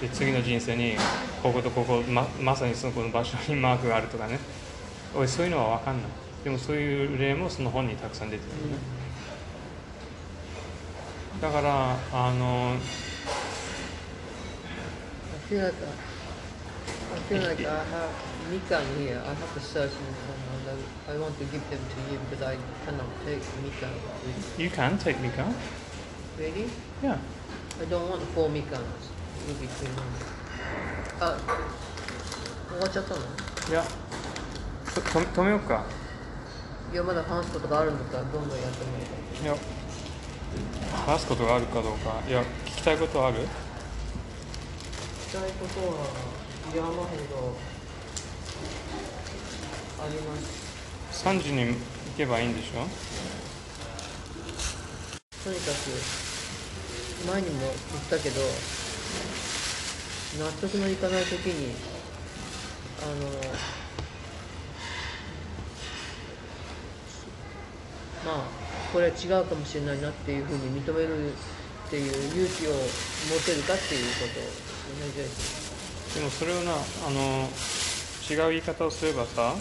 [0.00, 0.94] で次の人生に
[1.42, 4.38] こことここままさにそのこの場所にマークがあるとかね
[5.14, 6.04] おいそういうのは分かんない
[6.44, 8.82] でもそういう例もその本にたくさん出てるよね、
[11.42, 12.78] だからあの I
[15.50, 15.74] feel like
[17.12, 19.20] I feel like I have Mika here.
[19.20, 20.49] I have to search in someone.
[21.08, 23.90] I want to give them to you because I cannot take mikan.
[24.58, 25.52] You can take car
[26.38, 26.70] Really?
[27.02, 27.18] Yeah
[27.80, 28.70] I don't want four mikans.
[28.70, 30.06] It will be too long.
[31.20, 31.36] あ、
[32.70, 33.20] 終わっちゃったの
[33.68, 33.84] いや
[34.94, 35.84] とと止めようか
[36.92, 39.42] いや、まだ話すことがあるんだったらどんどんやってもいい。
[39.42, 39.54] いや
[41.06, 43.40] 話すことがあるかどうかいや聞きたいことある聞
[45.30, 46.06] きたいことは
[46.74, 47.06] 山ほど
[50.02, 50.59] あります。
[51.12, 51.74] 3時に行
[52.16, 52.86] けばいいんでしょ？
[55.44, 55.74] とにかく
[57.28, 57.74] 前にも言っ
[58.10, 58.40] たけど
[60.38, 61.74] 納得のいかない時に
[63.02, 63.12] あの
[68.24, 68.44] まあ
[68.92, 71.34] これは違うかもしれないなっていうふうに認めるっ
[71.90, 72.78] ていう勇気を持
[73.44, 74.40] てるかっていうこと
[75.16, 76.76] ですよねでもそれをなあ
[77.10, 77.48] の
[78.30, 79.60] 違う言い方をすればさね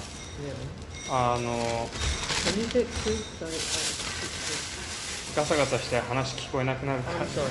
[1.12, 1.90] あの
[5.36, 7.42] ガサガサして話聞こえなくなるからそ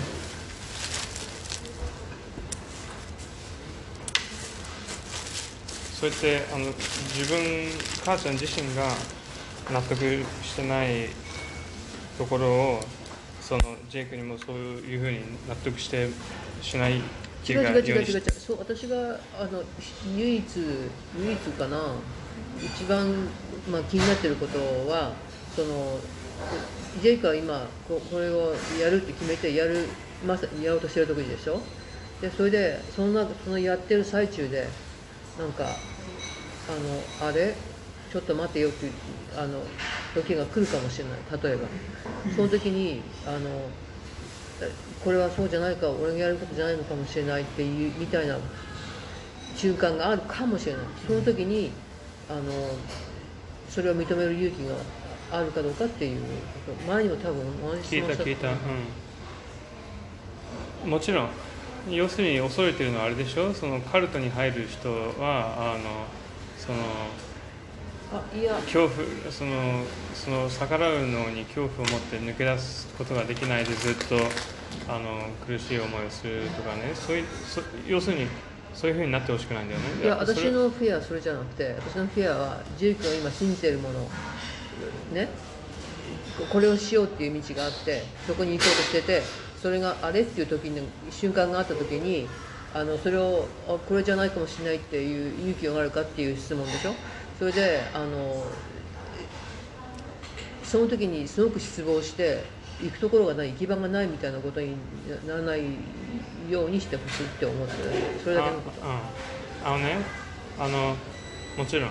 [6.06, 7.68] うやってあの自分
[8.04, 8.84] 母ちゃん自身が
[9.72, 9.96] 納得
[10.44, 11.08] してない
[12.16, 12.80] ところを
[13.40, 15.18] そのジェイクにもそういうふうに
[15.48, 16.10] 納得して
[16.62, 17.00] しない
[17.42, 19.64] 気違うが違う違う違う違うそう私があの
[20.16, 20.44] 唯一
[21.18, 21.96] 唯一かな。
[22.60, 23.28] 一番、
[23.70, 24.58] まあ、気になってること
[24.90, 25.12] は
[25.54, 25.98] その
[27.02, 29.86] ジェイクは今ここれをやるって決めてやる
[30.26, 31.60] まさやろうとしてる時でしょ？
[32.20, 34.66] でそれでそんなそのやってる最中で
[35.38, 35.66] なんかあ
[37.24, 37.54] のあれ？
[38.10, 38.92] ちょっと待てよっていう
[39.36, 39.60] あの
[40.14, 41.42] 時が来るかもしれない。
[41.42, 41.68] 例えば。
[42.34, 43.38] その時にあの
[45.04, 48.36] これはそうじゃないか俺がやることじゃないのかもしれないっていうみたいな
[49.54, 50.82] 瞬間があるかもしれない。
[51.06, 51.70] その時に
[52.28, 52.42] あの
[53.68, 54.74] それを認める勇気が
[55.30, 56.20] あるかどうかっていう
[56.86, 57.44] 前にも多分
[57.82, 58.48] 聞いた聞いた。
[60.84, 60.90] うん。
[60.90, 61.28] もちろん。
[61.90, 66.06] 要するに恐れてるのはあれでしょそのカルトに入る人はあの
[66.58, 66.78] その
[68.12, 74.16] あいや恐怖そのその逆らうのに恐怖を持って抜け出すことができないでずっと
[74.88, 78.26] あの苦しい思いをするとかねそういうそ要するに
[78.78, 80.04] そういうふうになってほしくないんだよね。
[80.04, 84.08] いや私のフィアはそれじゃなくて私のフィアはジェイクが今信じているもの。
[85.12, 85.28] ね。
[86.48, 89.24] これをしようっていう道があってそこに行こうとしてて
[89.60, 92.28] それがあれっていう時に瞬間があった時に
[92.72, 96.94] あのそれをあこれじゃないかもしれないっていう勇気があるかっていう質問でしょ。
[97.36, 98.44] それであの
[100.62, 102.44] その時にすごく失望して
[102.80, 104.76] 行くところがない行き場がないみたいなことに
[105.26, 105.62] ならない
[106.48, 107.90] ようにしてほしいって思ってる
[108.22, 108.84] それだけのこと。
[108.84, 109.02] あ,、
[109.68, 109.96] うん、あのね
[110.58, 110.96] あの
[111.56, 111.90] もちろん。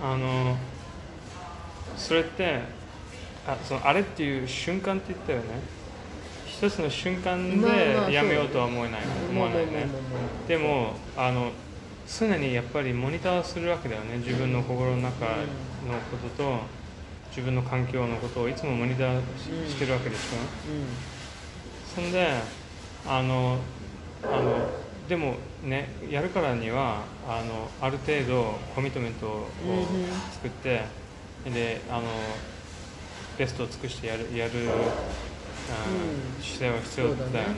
[0.00, 0.56] あの
[1.96, 2.60] それって
[3.46, 5.44] あそのあれっていう瞬間って言ったよね。
[6.46, 9.00] 一つの瞬間でやめようとは思えない。
[9.30, 9.86] 思わないね。
[10.46, 11.50] でもあの
[12.06, 14.18] 常にやっぱりモニターするわけだよね。
[14.18, 16.60] 自分の心の中のことと
[17.38, 19.20] 自分の環境のことをいつもモニター
[19.68, 20.38] し,、てるわけでしょ？
[22.00, 22.04] うん。
[22.04, 22.32] そんで
[23.06, 23.58] あの
[24.24, 24.68] あの
[25.08, 29.86] でもねやるからにはあのある程度コミットメントをうんうん。
[30.32, 30.82] 作って、
[31.44, 32.08] であの
[33.38, 34.72] ベストを尽くしてやるやる、あ
[35.88, 36.42] うん。
[36.42, 37.22] 姿勢は必要だよね。
[37.22, 37.54] そうだね。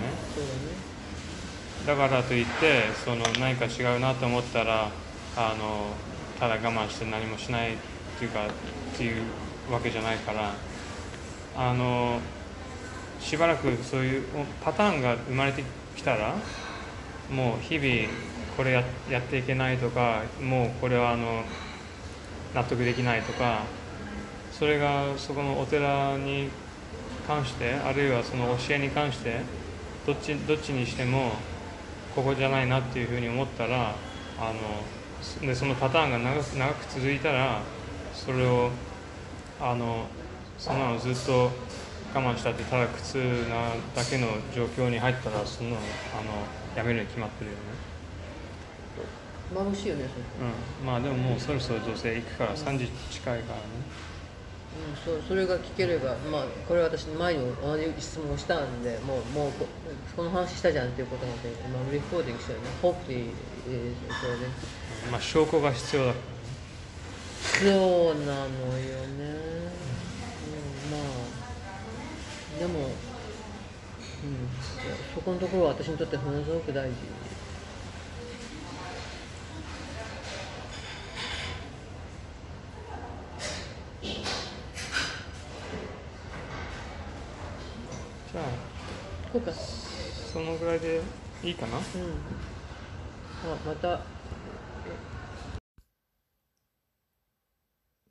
[1.86, 4.90] だからといってその何か違うなと思ったら
[5.38, 5.86] あの
[6.38, 7.76] ただ我慢して何もしないっ
[8.18, 8.50] ていうかっ
[8.98, 9.22] ていう
[9.72, 10.52] わけじゃないから
[11.56, 12.18] あの
[13.20, 14.24] しばらくそういう
[14.64, 15.62] パターンが生まれて
[15.96, 16.34] きたら
[17.30, 18.08] もう日々
[18.56, 21.44] これややっていけないとかもうこれはあの
[22.54, 23.62] 納得できないとか
[24.52, 26.48] それがそこのお寺に
[27.26, 29.40] 関してあるいはその教えに関して
[30.06, 31.32] どっちどっちにしても
[32.14, 33.94] ここじゃないなっていうふうに思ったら
[34.38, 34.52] あ
[35.42, 37.60] のでそのパターンが長く長く続いたら
[38.12, 38.70] それを
[39.60, 40.06] あの
[40.58, 41.50] そんなのずっと
[42.14, 43.18] 我慢したってただ苦痛
[43.48, 45.82] なだけの状況に入ったらそんなの
[46.18, 47.62] あのやめるに決まってるよね、
[49.54, 50.48] 眩しいよねそれ。
[50.48, 53.62] うん、まあでももうそろそろ女性行くから3時近いからね。
[54.70, 59.66] うん、そそれが聞ければ、まあ、これは私前にも同じ質問をしたんでもうもうこ
[60.16, 62.66] この話したじゃんっていうことなので、まあ、レコーディングしてるね。
[62.80, 63.30] ホープに、
[63.68, 64.46] えー、それで。
[65.10, 66.14] まあ証拠が必要だ
[67.40, 69.24] そうなのよね、
[70.84, 71.40] うん、まあ
[72.60, 72.88] でも、うん、
[75.14, 76.94] そこのところは私にとってものすごく大事。
[88.30, 88.44] じゃあ
[89.32, 89.50] こうか。
[89.52, 91.00] そのぐらいで
[91.42, 91.78] いいかな？
[91.78, 91.82] うん。
[91.82, 91.84] あ
[93.66, 94.00] また。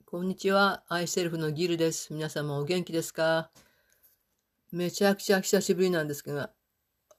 [0.04, 2.12] こんにちは、アイセルフのギルです。
[2.12, 3.52] 皆様お元気ですか？
[4.72, 6.50] めちゃくちゃ久しぶりなんですが、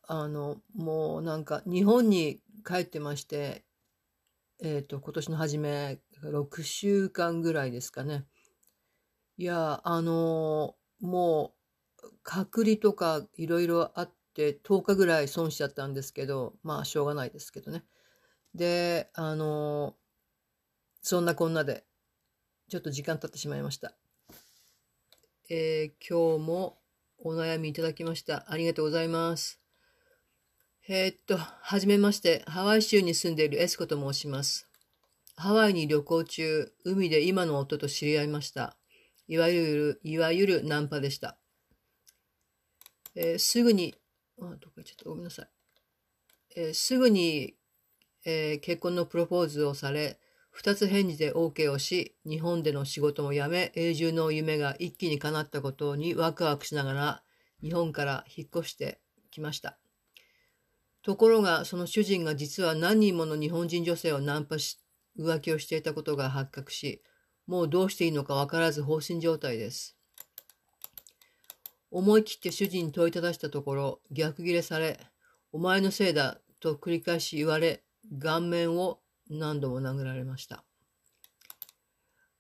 [0.08, 3.66] あの、もうなんか日本に帰ってまして、
[4.64, 8.26] えっ、と、今年の初め、6週間ぐらいですかね。
[9.38, 11.56] いや、あの、も
[12.04, 17.84] う、隔離とかいろいろあって、10日ぐらい損しちゃったんですけど、まあ、しょうがないですけどね。
[18.54, 19.96] で、あの、
[21.02, 21.86] そんなこんなで、
[22.70, 23.96] ちょっと時間経ってしまいました。
[25.50, 26.81] えー今日も
[27.24, 28.46] お悩みいただきました。
[28.48, 29.60] ありがとうございます。
[30.90, 34.68] えーっと、はじめまして、ハワイ州に住んでいるエスコと申します。
[35.36, 38.76] ハワイに旅行中、海で今の夫と知り合いました。
[39.28, 41.38] いわゆる、いわゆるナンパでした。
[43.14, 43.94] えーすぐに、
[44.40, 45.06] あ、どっか行っちゃった？
[45.06, 45.50] ごめんなさい。
[46.56, 47.56] えーすぐに、
[48.26, 50.20] え結婚のプロポーズをされ、
[50.52, 57.24] 二つ返事で OK をし、日本での仕事も辞め、永住の夢が一気に叶ったことにワクワクしながら、
[57.62, 59.00] 日本から引っ越して
[59.32, 59.78] きました。
[61.04, 64.78] ところが、その主人が実は何人もの日本人女性をナンパし、
[65.18, 67.02] 浮気をしていたことが発覚し、
[67.48, 69.98] もうどうしていいのかわからず放心状態です。
[71.90, 75.00] 思い切って主人に問いただしたところ、逆ギレされ、
[75.52, 77.84] お前のせいだと繰り返し言われ、
[78.20, 79.00] 顔面を
[79.32, 80.64] 何度も殴られました。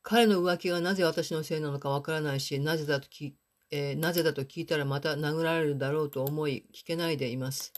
[0.04, 3.36] 彼の浮気がなぜ私のせいなのかわからないし、なぜだとき、
[3.72, 7.74] えーなぜだと聞いたらまた殴られるだろうと思い、聞けないでいます。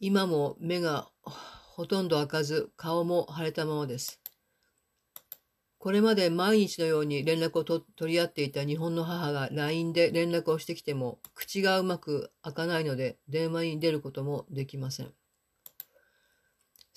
[0.00, 4.20] 今も目がほとんど開かず、顔も腫れたままです。
[5.78, 15.14] これまで毎日のように連絡を取り合っていた日本の母が LINE で連絡をしてきても、口がうまく開かないので電話に出ることもできません。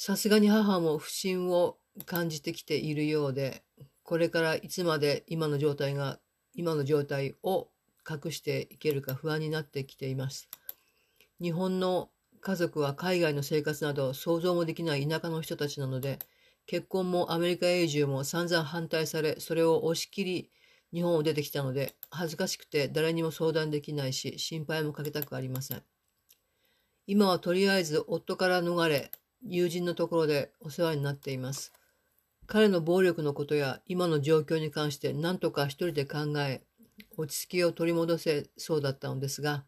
[0.03, 1.77] さすがに母も不審を
[2.07, 3.61] 感じてきているようで、
[4.01, 6.17] これからいつまで今の状態が、
[6.55, 7.67] 今の状態を
[8.09, 10.49] 隠していけるか不安になってきています。
[11.39, 16.17] 日本の家族は海外の生活など想像もできない田舎の人たちなので、
[16.65, 20.49] 結婚もアメリカ永住も散々反対され、それを押し切り
[20.91, 25.83] 日本を出てきたので、恥ずかしくて誰にも相談できないし、心配もかけたくありません。
[27.05, 29.11] 今はとりあえず夫から逃れ、
[29.43, 31.73] 友人のところでお世話になっています。
[32.47, 36.61] 彼の暴力のことや今の状況に関して何とか一人で考え、
[37.17, 39.63] 落ち着きを取り戻せそうだったのですが、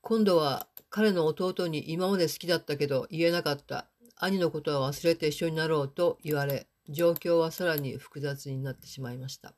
[0.00, 3.86] 今度は彼の弟に今まで好きだったけど言えなかった
[4.16, 9.54] 兄のことは忘れて一緒になろうと言われ、状況はさらに複雑になってしまいました。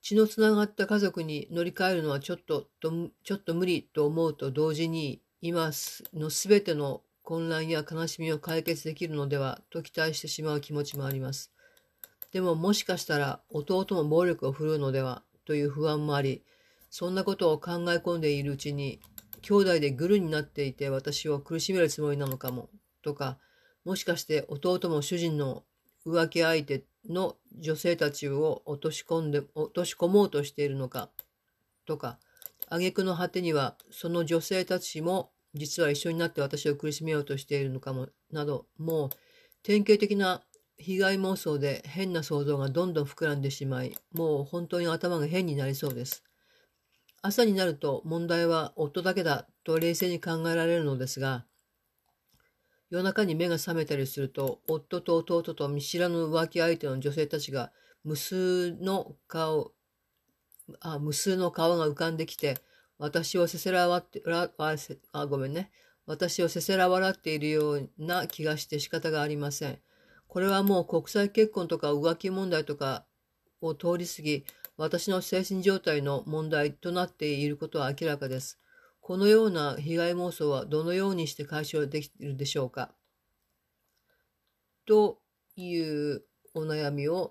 [0.00, 2.92] 血のつながった家族に乗り換えるのはちょっとと
[3.22, 5.72] ちょっと無理と思うと同時に今
[6.14, 11.52] のすべての混乱や悲しみを解決できるのではと期待してしまう気持ちもあります。
[12.32, 16.42] でももしかしたら弟も暴力を振るうのではという不安もあり、
[16.88, 19.00] そんなことを考え込んでいるうちに
[19.42, 22.70] 兄弟でグルになっていて私を苦しめるつもりなのかも
[23.02, 23.36] とか、
[23.84, 25.64] もしかして弟も主人の
[26.06, 31.10] 浮気相手の女性たちを落とし込んで、落とし込もうとしているのか
[31.84, 32.18] とか、
[32.70, 39.10] 挙句の果てにはその女性たちも実は一緒になって私を苦しめようとしているのかも、など、もう
[39.62, 40.42] 典型的な
[40.76, 46.24] 被害妄想で変な想像がどんどん膨らんでしまい、もう本当に頭が変になりそうです。
[47.22, 51.46] 朝になると問題は夫だけだと冷静に考えられるのですが、
[52.90, 57.72] 夜中に目が覚めたりすると、夫と弟と見知らぬ浮気相手の女性たちが
[58.04, 59.72] 無数の顔、
[60.80, 62.58] あ、無数の顔が浮かんできて、
[62.98, 64.22] 私をせせら笑って、
[65.12, 65.70] あごめんね。
[66.06, 69.78] 私をせせら笑っているような気がして仕方がありません。
[70.26, 73.06] これはもう国際結婚とか浮気問題とか
[73.60, 74.44] を通り過ぎ、
[74.76, 78.58] 私の精神状態の問題となっていることは明らかです。
[79.00, 82.94] このような被害妄想はどのようにして解消できるでしょうか？
[84.86, 85.18] と
[85.56, 86.22] いう
[86.54, 87.30] お悩みを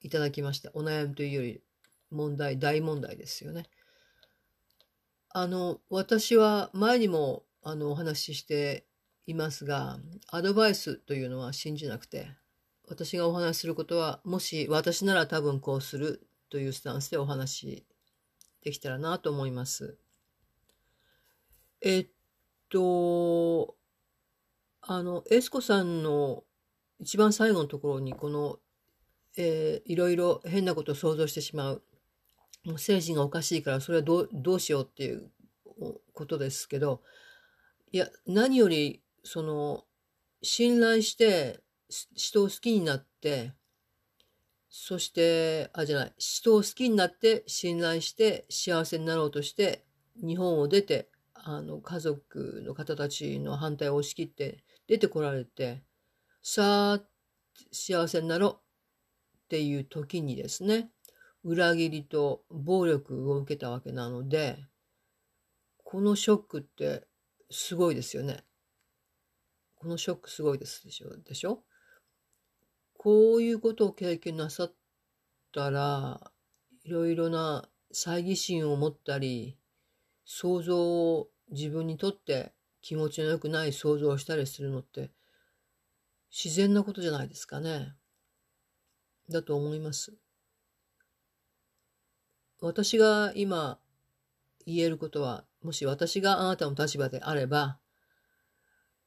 [0.00, 0.70] いただきました。
[0.74, 1.62] お悩みというより
[2.10, 3.66] 問題、大問題ですよね。
[5.36, 8.86] あの、私は前にもあのお話しして
[9.26, 9.98] いますが、
[10.30, 12.28] アドバイスというのは信じなくて、
[12.86, 17.86] 私がお話しすることは、もし私なら多分こうするというスタンスでお話し
[18.62, 19.98] できたらなと思います。
[21.80, 22.06] えっ
[22.68, 23.74] と、
[24.82, 26.44] あの、エスコさんの
[27.00, 28.60] 一番最後のところに、この、
[29.36, 31.82] えーいろいろ変なことを想像してしまう。
[32.64, 35.30] もう精神がおかしいから、それはどうどうしようっていう
[36.12, 37.02] ことですけど、
[37.92, 39.84] いや、何より、その、
[40.42, 41.60] 信頼して、
[42.14, 43.52] 人を好きになって、
[44.68, 49.84] そして、あ、じゃない、人を好きになって、信頼して、幸せになろうとして、
[50.16, 55.84] 日本を出て、あの、家族の方たちの反対を押し切って、出てこられて、
[56.42, 57.00] さあ、
[57.70, 60.90] 幸せになろうっていう時にですね、
[61.44, 64.64] 裏切りと暴力を受けたわけなので、
[65.84, 67.06] このショックって
[67.50, 68.44] すごいですよね。
[69.76, 71.14] このショックすごいですでしょ？
[71.22, 71.62] でしょ？
[72.96, 74.74] こういうことを経験なさっ
[75.52, 76.32] たら、
[76.84, 79.58] いろいろな猜疑心を持ったり、
[80.24, 85.10] 想像を自分にとって気持ちの良くない想像をしたりするのって、
[86.32, 87.94] 自然なことじゃないですかね。
[89.28, 90.14] だと思います。
[92.60, 93.78] 私が今
[94.66, 97.78] 言えることは、もし私があなたの立場であれば、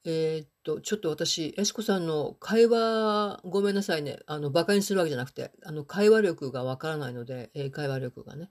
[0.05, 4.19] えーっと、ちょっと私、エスコさんの会話、ごめんなさいね。
[4.25, 8.49] あの、馬鹿にするわけじゃなくて、あの、会話力がわからないので、英会話力がね。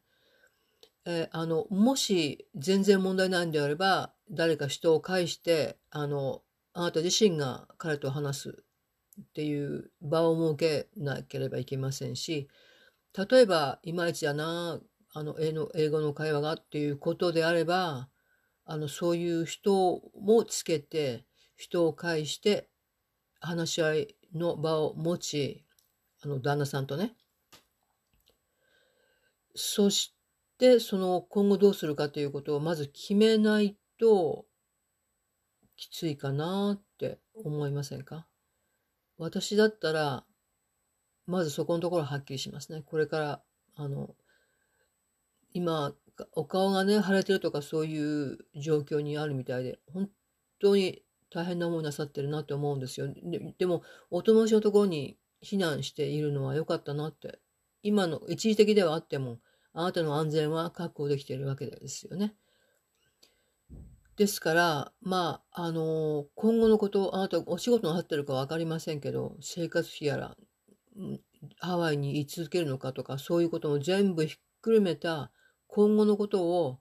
[1.07, 6.43] えーあの、もし全然問題ないんであれば、誰か人を介して、あの、
[6.75, 8.63] あなた自身が彼と話す。
[9.19, 12.49] っていう場を設けなければいけませんし、
[13.17, 14.79] 例えば、いまいちだな、
[15.15, 18.11] あの、英語の会話がっていうことであれば、
[18.67, 21.25] あの、そういう人もつけて、
[21.57, 22.69] 人を介して、
[23.41, 25.65] 話し合いの場を持ち、
[26.23, 27.17] あの、旦那さんとね。
[29.55, 30.15] そし
[30.59, 34.45] て、その、今後どうするかということをまず決めないと、
[35.77, 38.27] きついかなって思いませんか？
[39.19, 40.26] 私だったら、
[41.27, 42.83] まずそこのところはっきりしますね。
[42.85, 43.43] これから、
[43.77, 44.15] あの、
[45.53, 45.95] 今、
[46.33, 50.09] お顔がね、腫れてるとかそういう状況にあるみたいで、本
[50.61, 53.09] 当に大変な思いなさってるなって思うんですよ。
[53.09, 57.41] ででも、お友達のところに避難しているのは良かったなって。
[57.83, 59.39] 今の一時的ではあっても、
[59.73, 62.35] あなたの安全は確保できているわけですよね。
[64.17, 70.37] ですから、まあ、あの、今後のこと、あなたお仕事の合ってるかわかりませんけど、生活費やら、
[71.59, 75.31] ハワイに居続けるのかとか、そういうことも全部ひっくるめた
[75.67, 76.81] 今後のことを、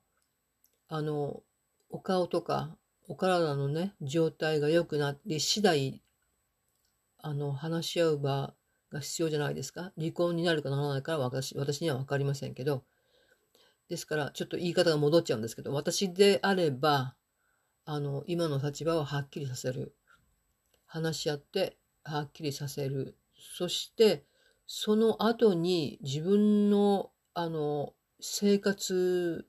[0.88, 1.44] あの、
[1.90, 6.02] お顔とか、お体のね、状態が良くなって次第、
[7.18, 8.54] あの、話し合う場
[8.92, 9.92] が必要じゃないですか。
[9.98, 12.84] 離婚になるかならないかは私私にはわかりませんけど。
[13.90, 17.16] ですから、ちょっと言い方が戻っちゃうんですけど、私であれば、
[17.86, 19.96] あの、今の立場をはっきりさせる。
[20.88, 23.16] 話し合って、はっきりさせる。
[23.54, 24.26] そして、
[24.68, 29.48] その後に自分の、あの、生活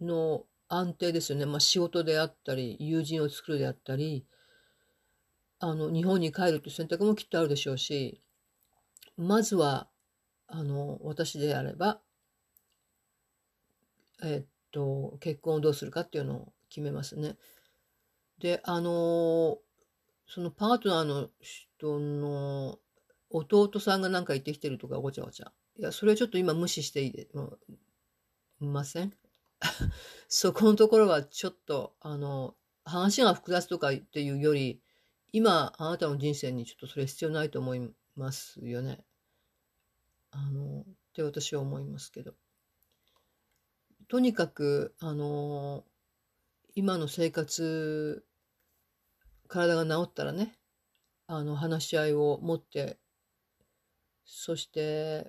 [0.00, 1.46] の安定ですよね。
[1.46, 4.26] まあ仕事であったり、友人を作るであったり、
[5.58, 8.22] あの、日本に帰るという選択もきっとあるでしょうし、
[9.16, 9.88] まずは、
[10.46, 12.00] あの、私であれば、
[14.22, 17.36] えっと、結婚をどうするかっていうのを決めますね。
[18.38, 19.58] で、あの、
[20.26, 22.78] そのパートナーの人の
[23.30, 25.52] 弟さんが何か言ってきてるとかごちゃごちゃ。
[25.78, 27.28] いや、それはちょっと今無視していいで、
[28.58, 29.12] ません？
[30.28, 34.82] そこのところはちょっと、あの、話が複雑とかっていうより、
[35.32, 39.04] 今、あなたの人生にちょっとそれ必要ないと思いますよね。
[40.32, 42.34] あの、って私は思いますけど。
[44.08, 45.84] とにかく、あの、
[46.74, 48.24] 今の生活
[49.48, 50.58] 体が治ったらね、
[51.26, 52.98] あの、話し合いを持って、
[54.32, 55.28] そして、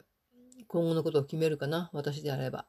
[0.67, 2.67] 今後のことを決めるかな、私であれば。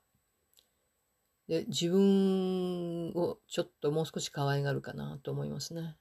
[1.47, 5.99] で、自分をちょっともう少し可愛がるかなと思いますね。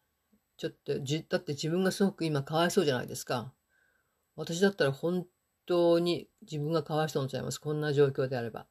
[0.56, 3.54] ちょっと、じ、だって自分がすごく今かわいそうじゃないですか。
[4.38, 5.28] 私だったら本
[5.66, 7.60] 当に自分がかわいそうになっちゃいます。
[7.60, 8.68] こんな状況であれば。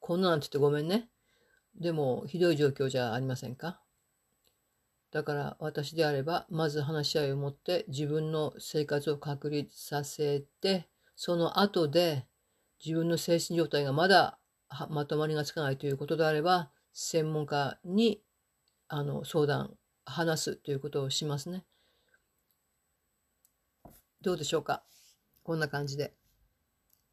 [0.00, 1.08] こんななんて言ってごめんね。
[1.80, 3.79] でも、ひどい状況じゃありませんか？
[5.10, 12.26] だから私であれば、まず話し合いを持って自分の生活を確立させて、その後で
[12.84, 14.38] 自分の精神状態がまだ
[14.88, 18.22] まとまりがつかないということであれば、専門家に
[18.88, 21.64] あの相談、話すということをしますね。
[24.22, 24.84] どうでしょうか？
[25.42, 26.14] こんな感じで。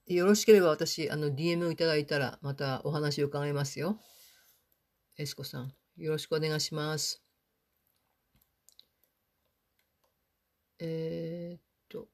[0.08, 4.00] よろしければ私、あの、DM をいただいたら、またお話を伺いますよ。
[5.18, 7.27] エスコさん、よろしくお願いします。
[10.80, 12.08] えー、っと、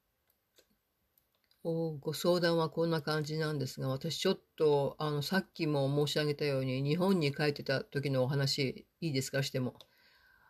[1.63, 9.75] ご相談はこんな感じなんですが、私ちょっと、あの、さっきも申し上げたように、日本に帰ってた時のお話、いいですかしても。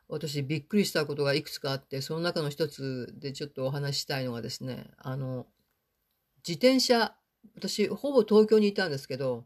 [0.08, 5.48] 私、びっくりしたことがいくつかあって、その中の一つでちょっとお話したいのがですね、あの、
[6.48, 7.16] 自転車、
[7.56, 9.46] 私、ほぼ東京にいたんですけど、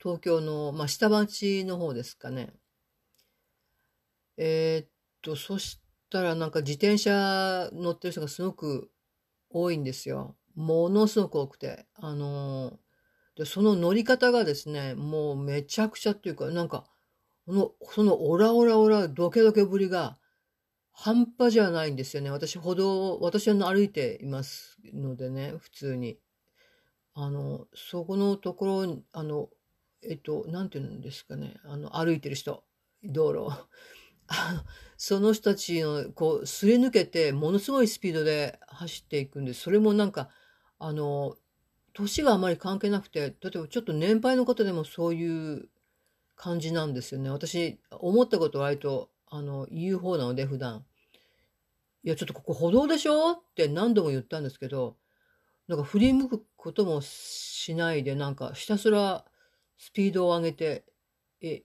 [0.00, 2.52] 東京の、まあ、下町の方ですかね。
[4.36, 4.88] えー、っ
[5.20, 5.78] と、そし
[6.10, 8.90] たらなんか自転車乗ってる人がすごく
[9.50, 10.36] 多いんですよ。
[10.54, 11.86] ものすごく多くて。
[11.94, 12.78] あの
[13.36, 16.84] で、その乗り方がですね、もうめちゃくちゃっていうか、なんか、
[17.46, 20.18] この、そのオラオラオラ、ドケドケぶりが
[20.92, 22.30] 半端じゃないんですよね。
[22.30, 26.18] 私歩道、私は歩いていますのでね、普通に。
[27.14, 29.48] あの、そこのところ、あの、
[30.02, 32.64] えっと、なんて言うんですかね、あの、歩いてる人、
[33.02, 33.50] 道路。
[34.96, 39.54] その人たちの、こう、すり抜けて、ものすごいスピードで走っていくんで。
[39.54, 40.28] それもなんか、
[40.78, 41.36] あの、
[41.92, 45.68] 年があまり関係なくて、例えばちょっと年配の方でもそういう
[46.36, 47.30] 感じなんですよね。
[47.30, 50.84] 私、思ったことは割と、あの、言う方なので、普段。
[52.02, 54.96] いや、ちょっとここ歩道でしょって何度も言ったんですけど、
[55.68, 59.24] なんか振り向くこともしないで、なんかひたすら
[59.78, 60.84] スピードを上げて、
[61.42, 61.62] え、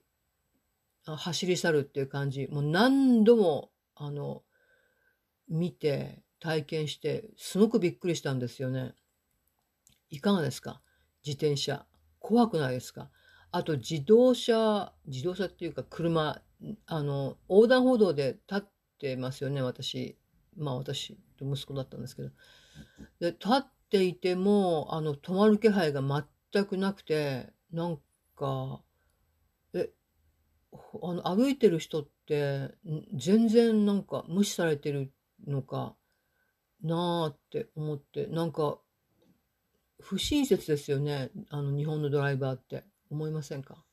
[1.06, 2.48] 走り去るっていう感じ。
[2.48, 4.42] もう何度も、あの、
[5.48, 8.94] 見て、体験して、すごくびっくりしたんですよね。
[10.10, 10.82] いかがですか？
[11.24, 11.86] 自転車。
[12.18, 13.10] 怖くないですか？
[13.52, 16.42] あと自動車、自動車っていうか車、
[16.86, 20.18] あの、横断歩道で立ってますよね、私。
[20.56, 22.30] まあ私と息子だったんですけど。
[23.20, 26.02] で、立っていても、あの、止まる気配が
[26.52, 27.98] 全くなくて、なん
[28.36, 28.82] か、
[31.02, 32.70] あの、歩いてる人って、
[33.14, 35.12] 全然なんか無視されてる
[35.46, 35.96] のか
[36.82, 38.78] なーって思って、なんか、
[40.00, 41.30] 不親切ですよね。
[41.50, 42.84] あの、日本のドライバーって。
[43.08, 43.84] 思いませんか？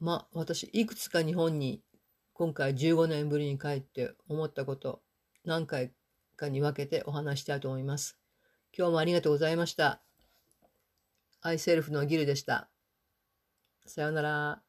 [0.00, 1.82] まあ、私、いくつか日本に
[2.32, 5.02] 今回15年ぶりに帰って思ったこと、
[5.44, 5.92] 何回
[6.36, 8.18] かに分けてお話したいと思います。
[8.76, 10.02] 今日もありがとうございました。
[11.42, 12.70] アイセルフのギルでした。
[13.86, 14.67] さようなら。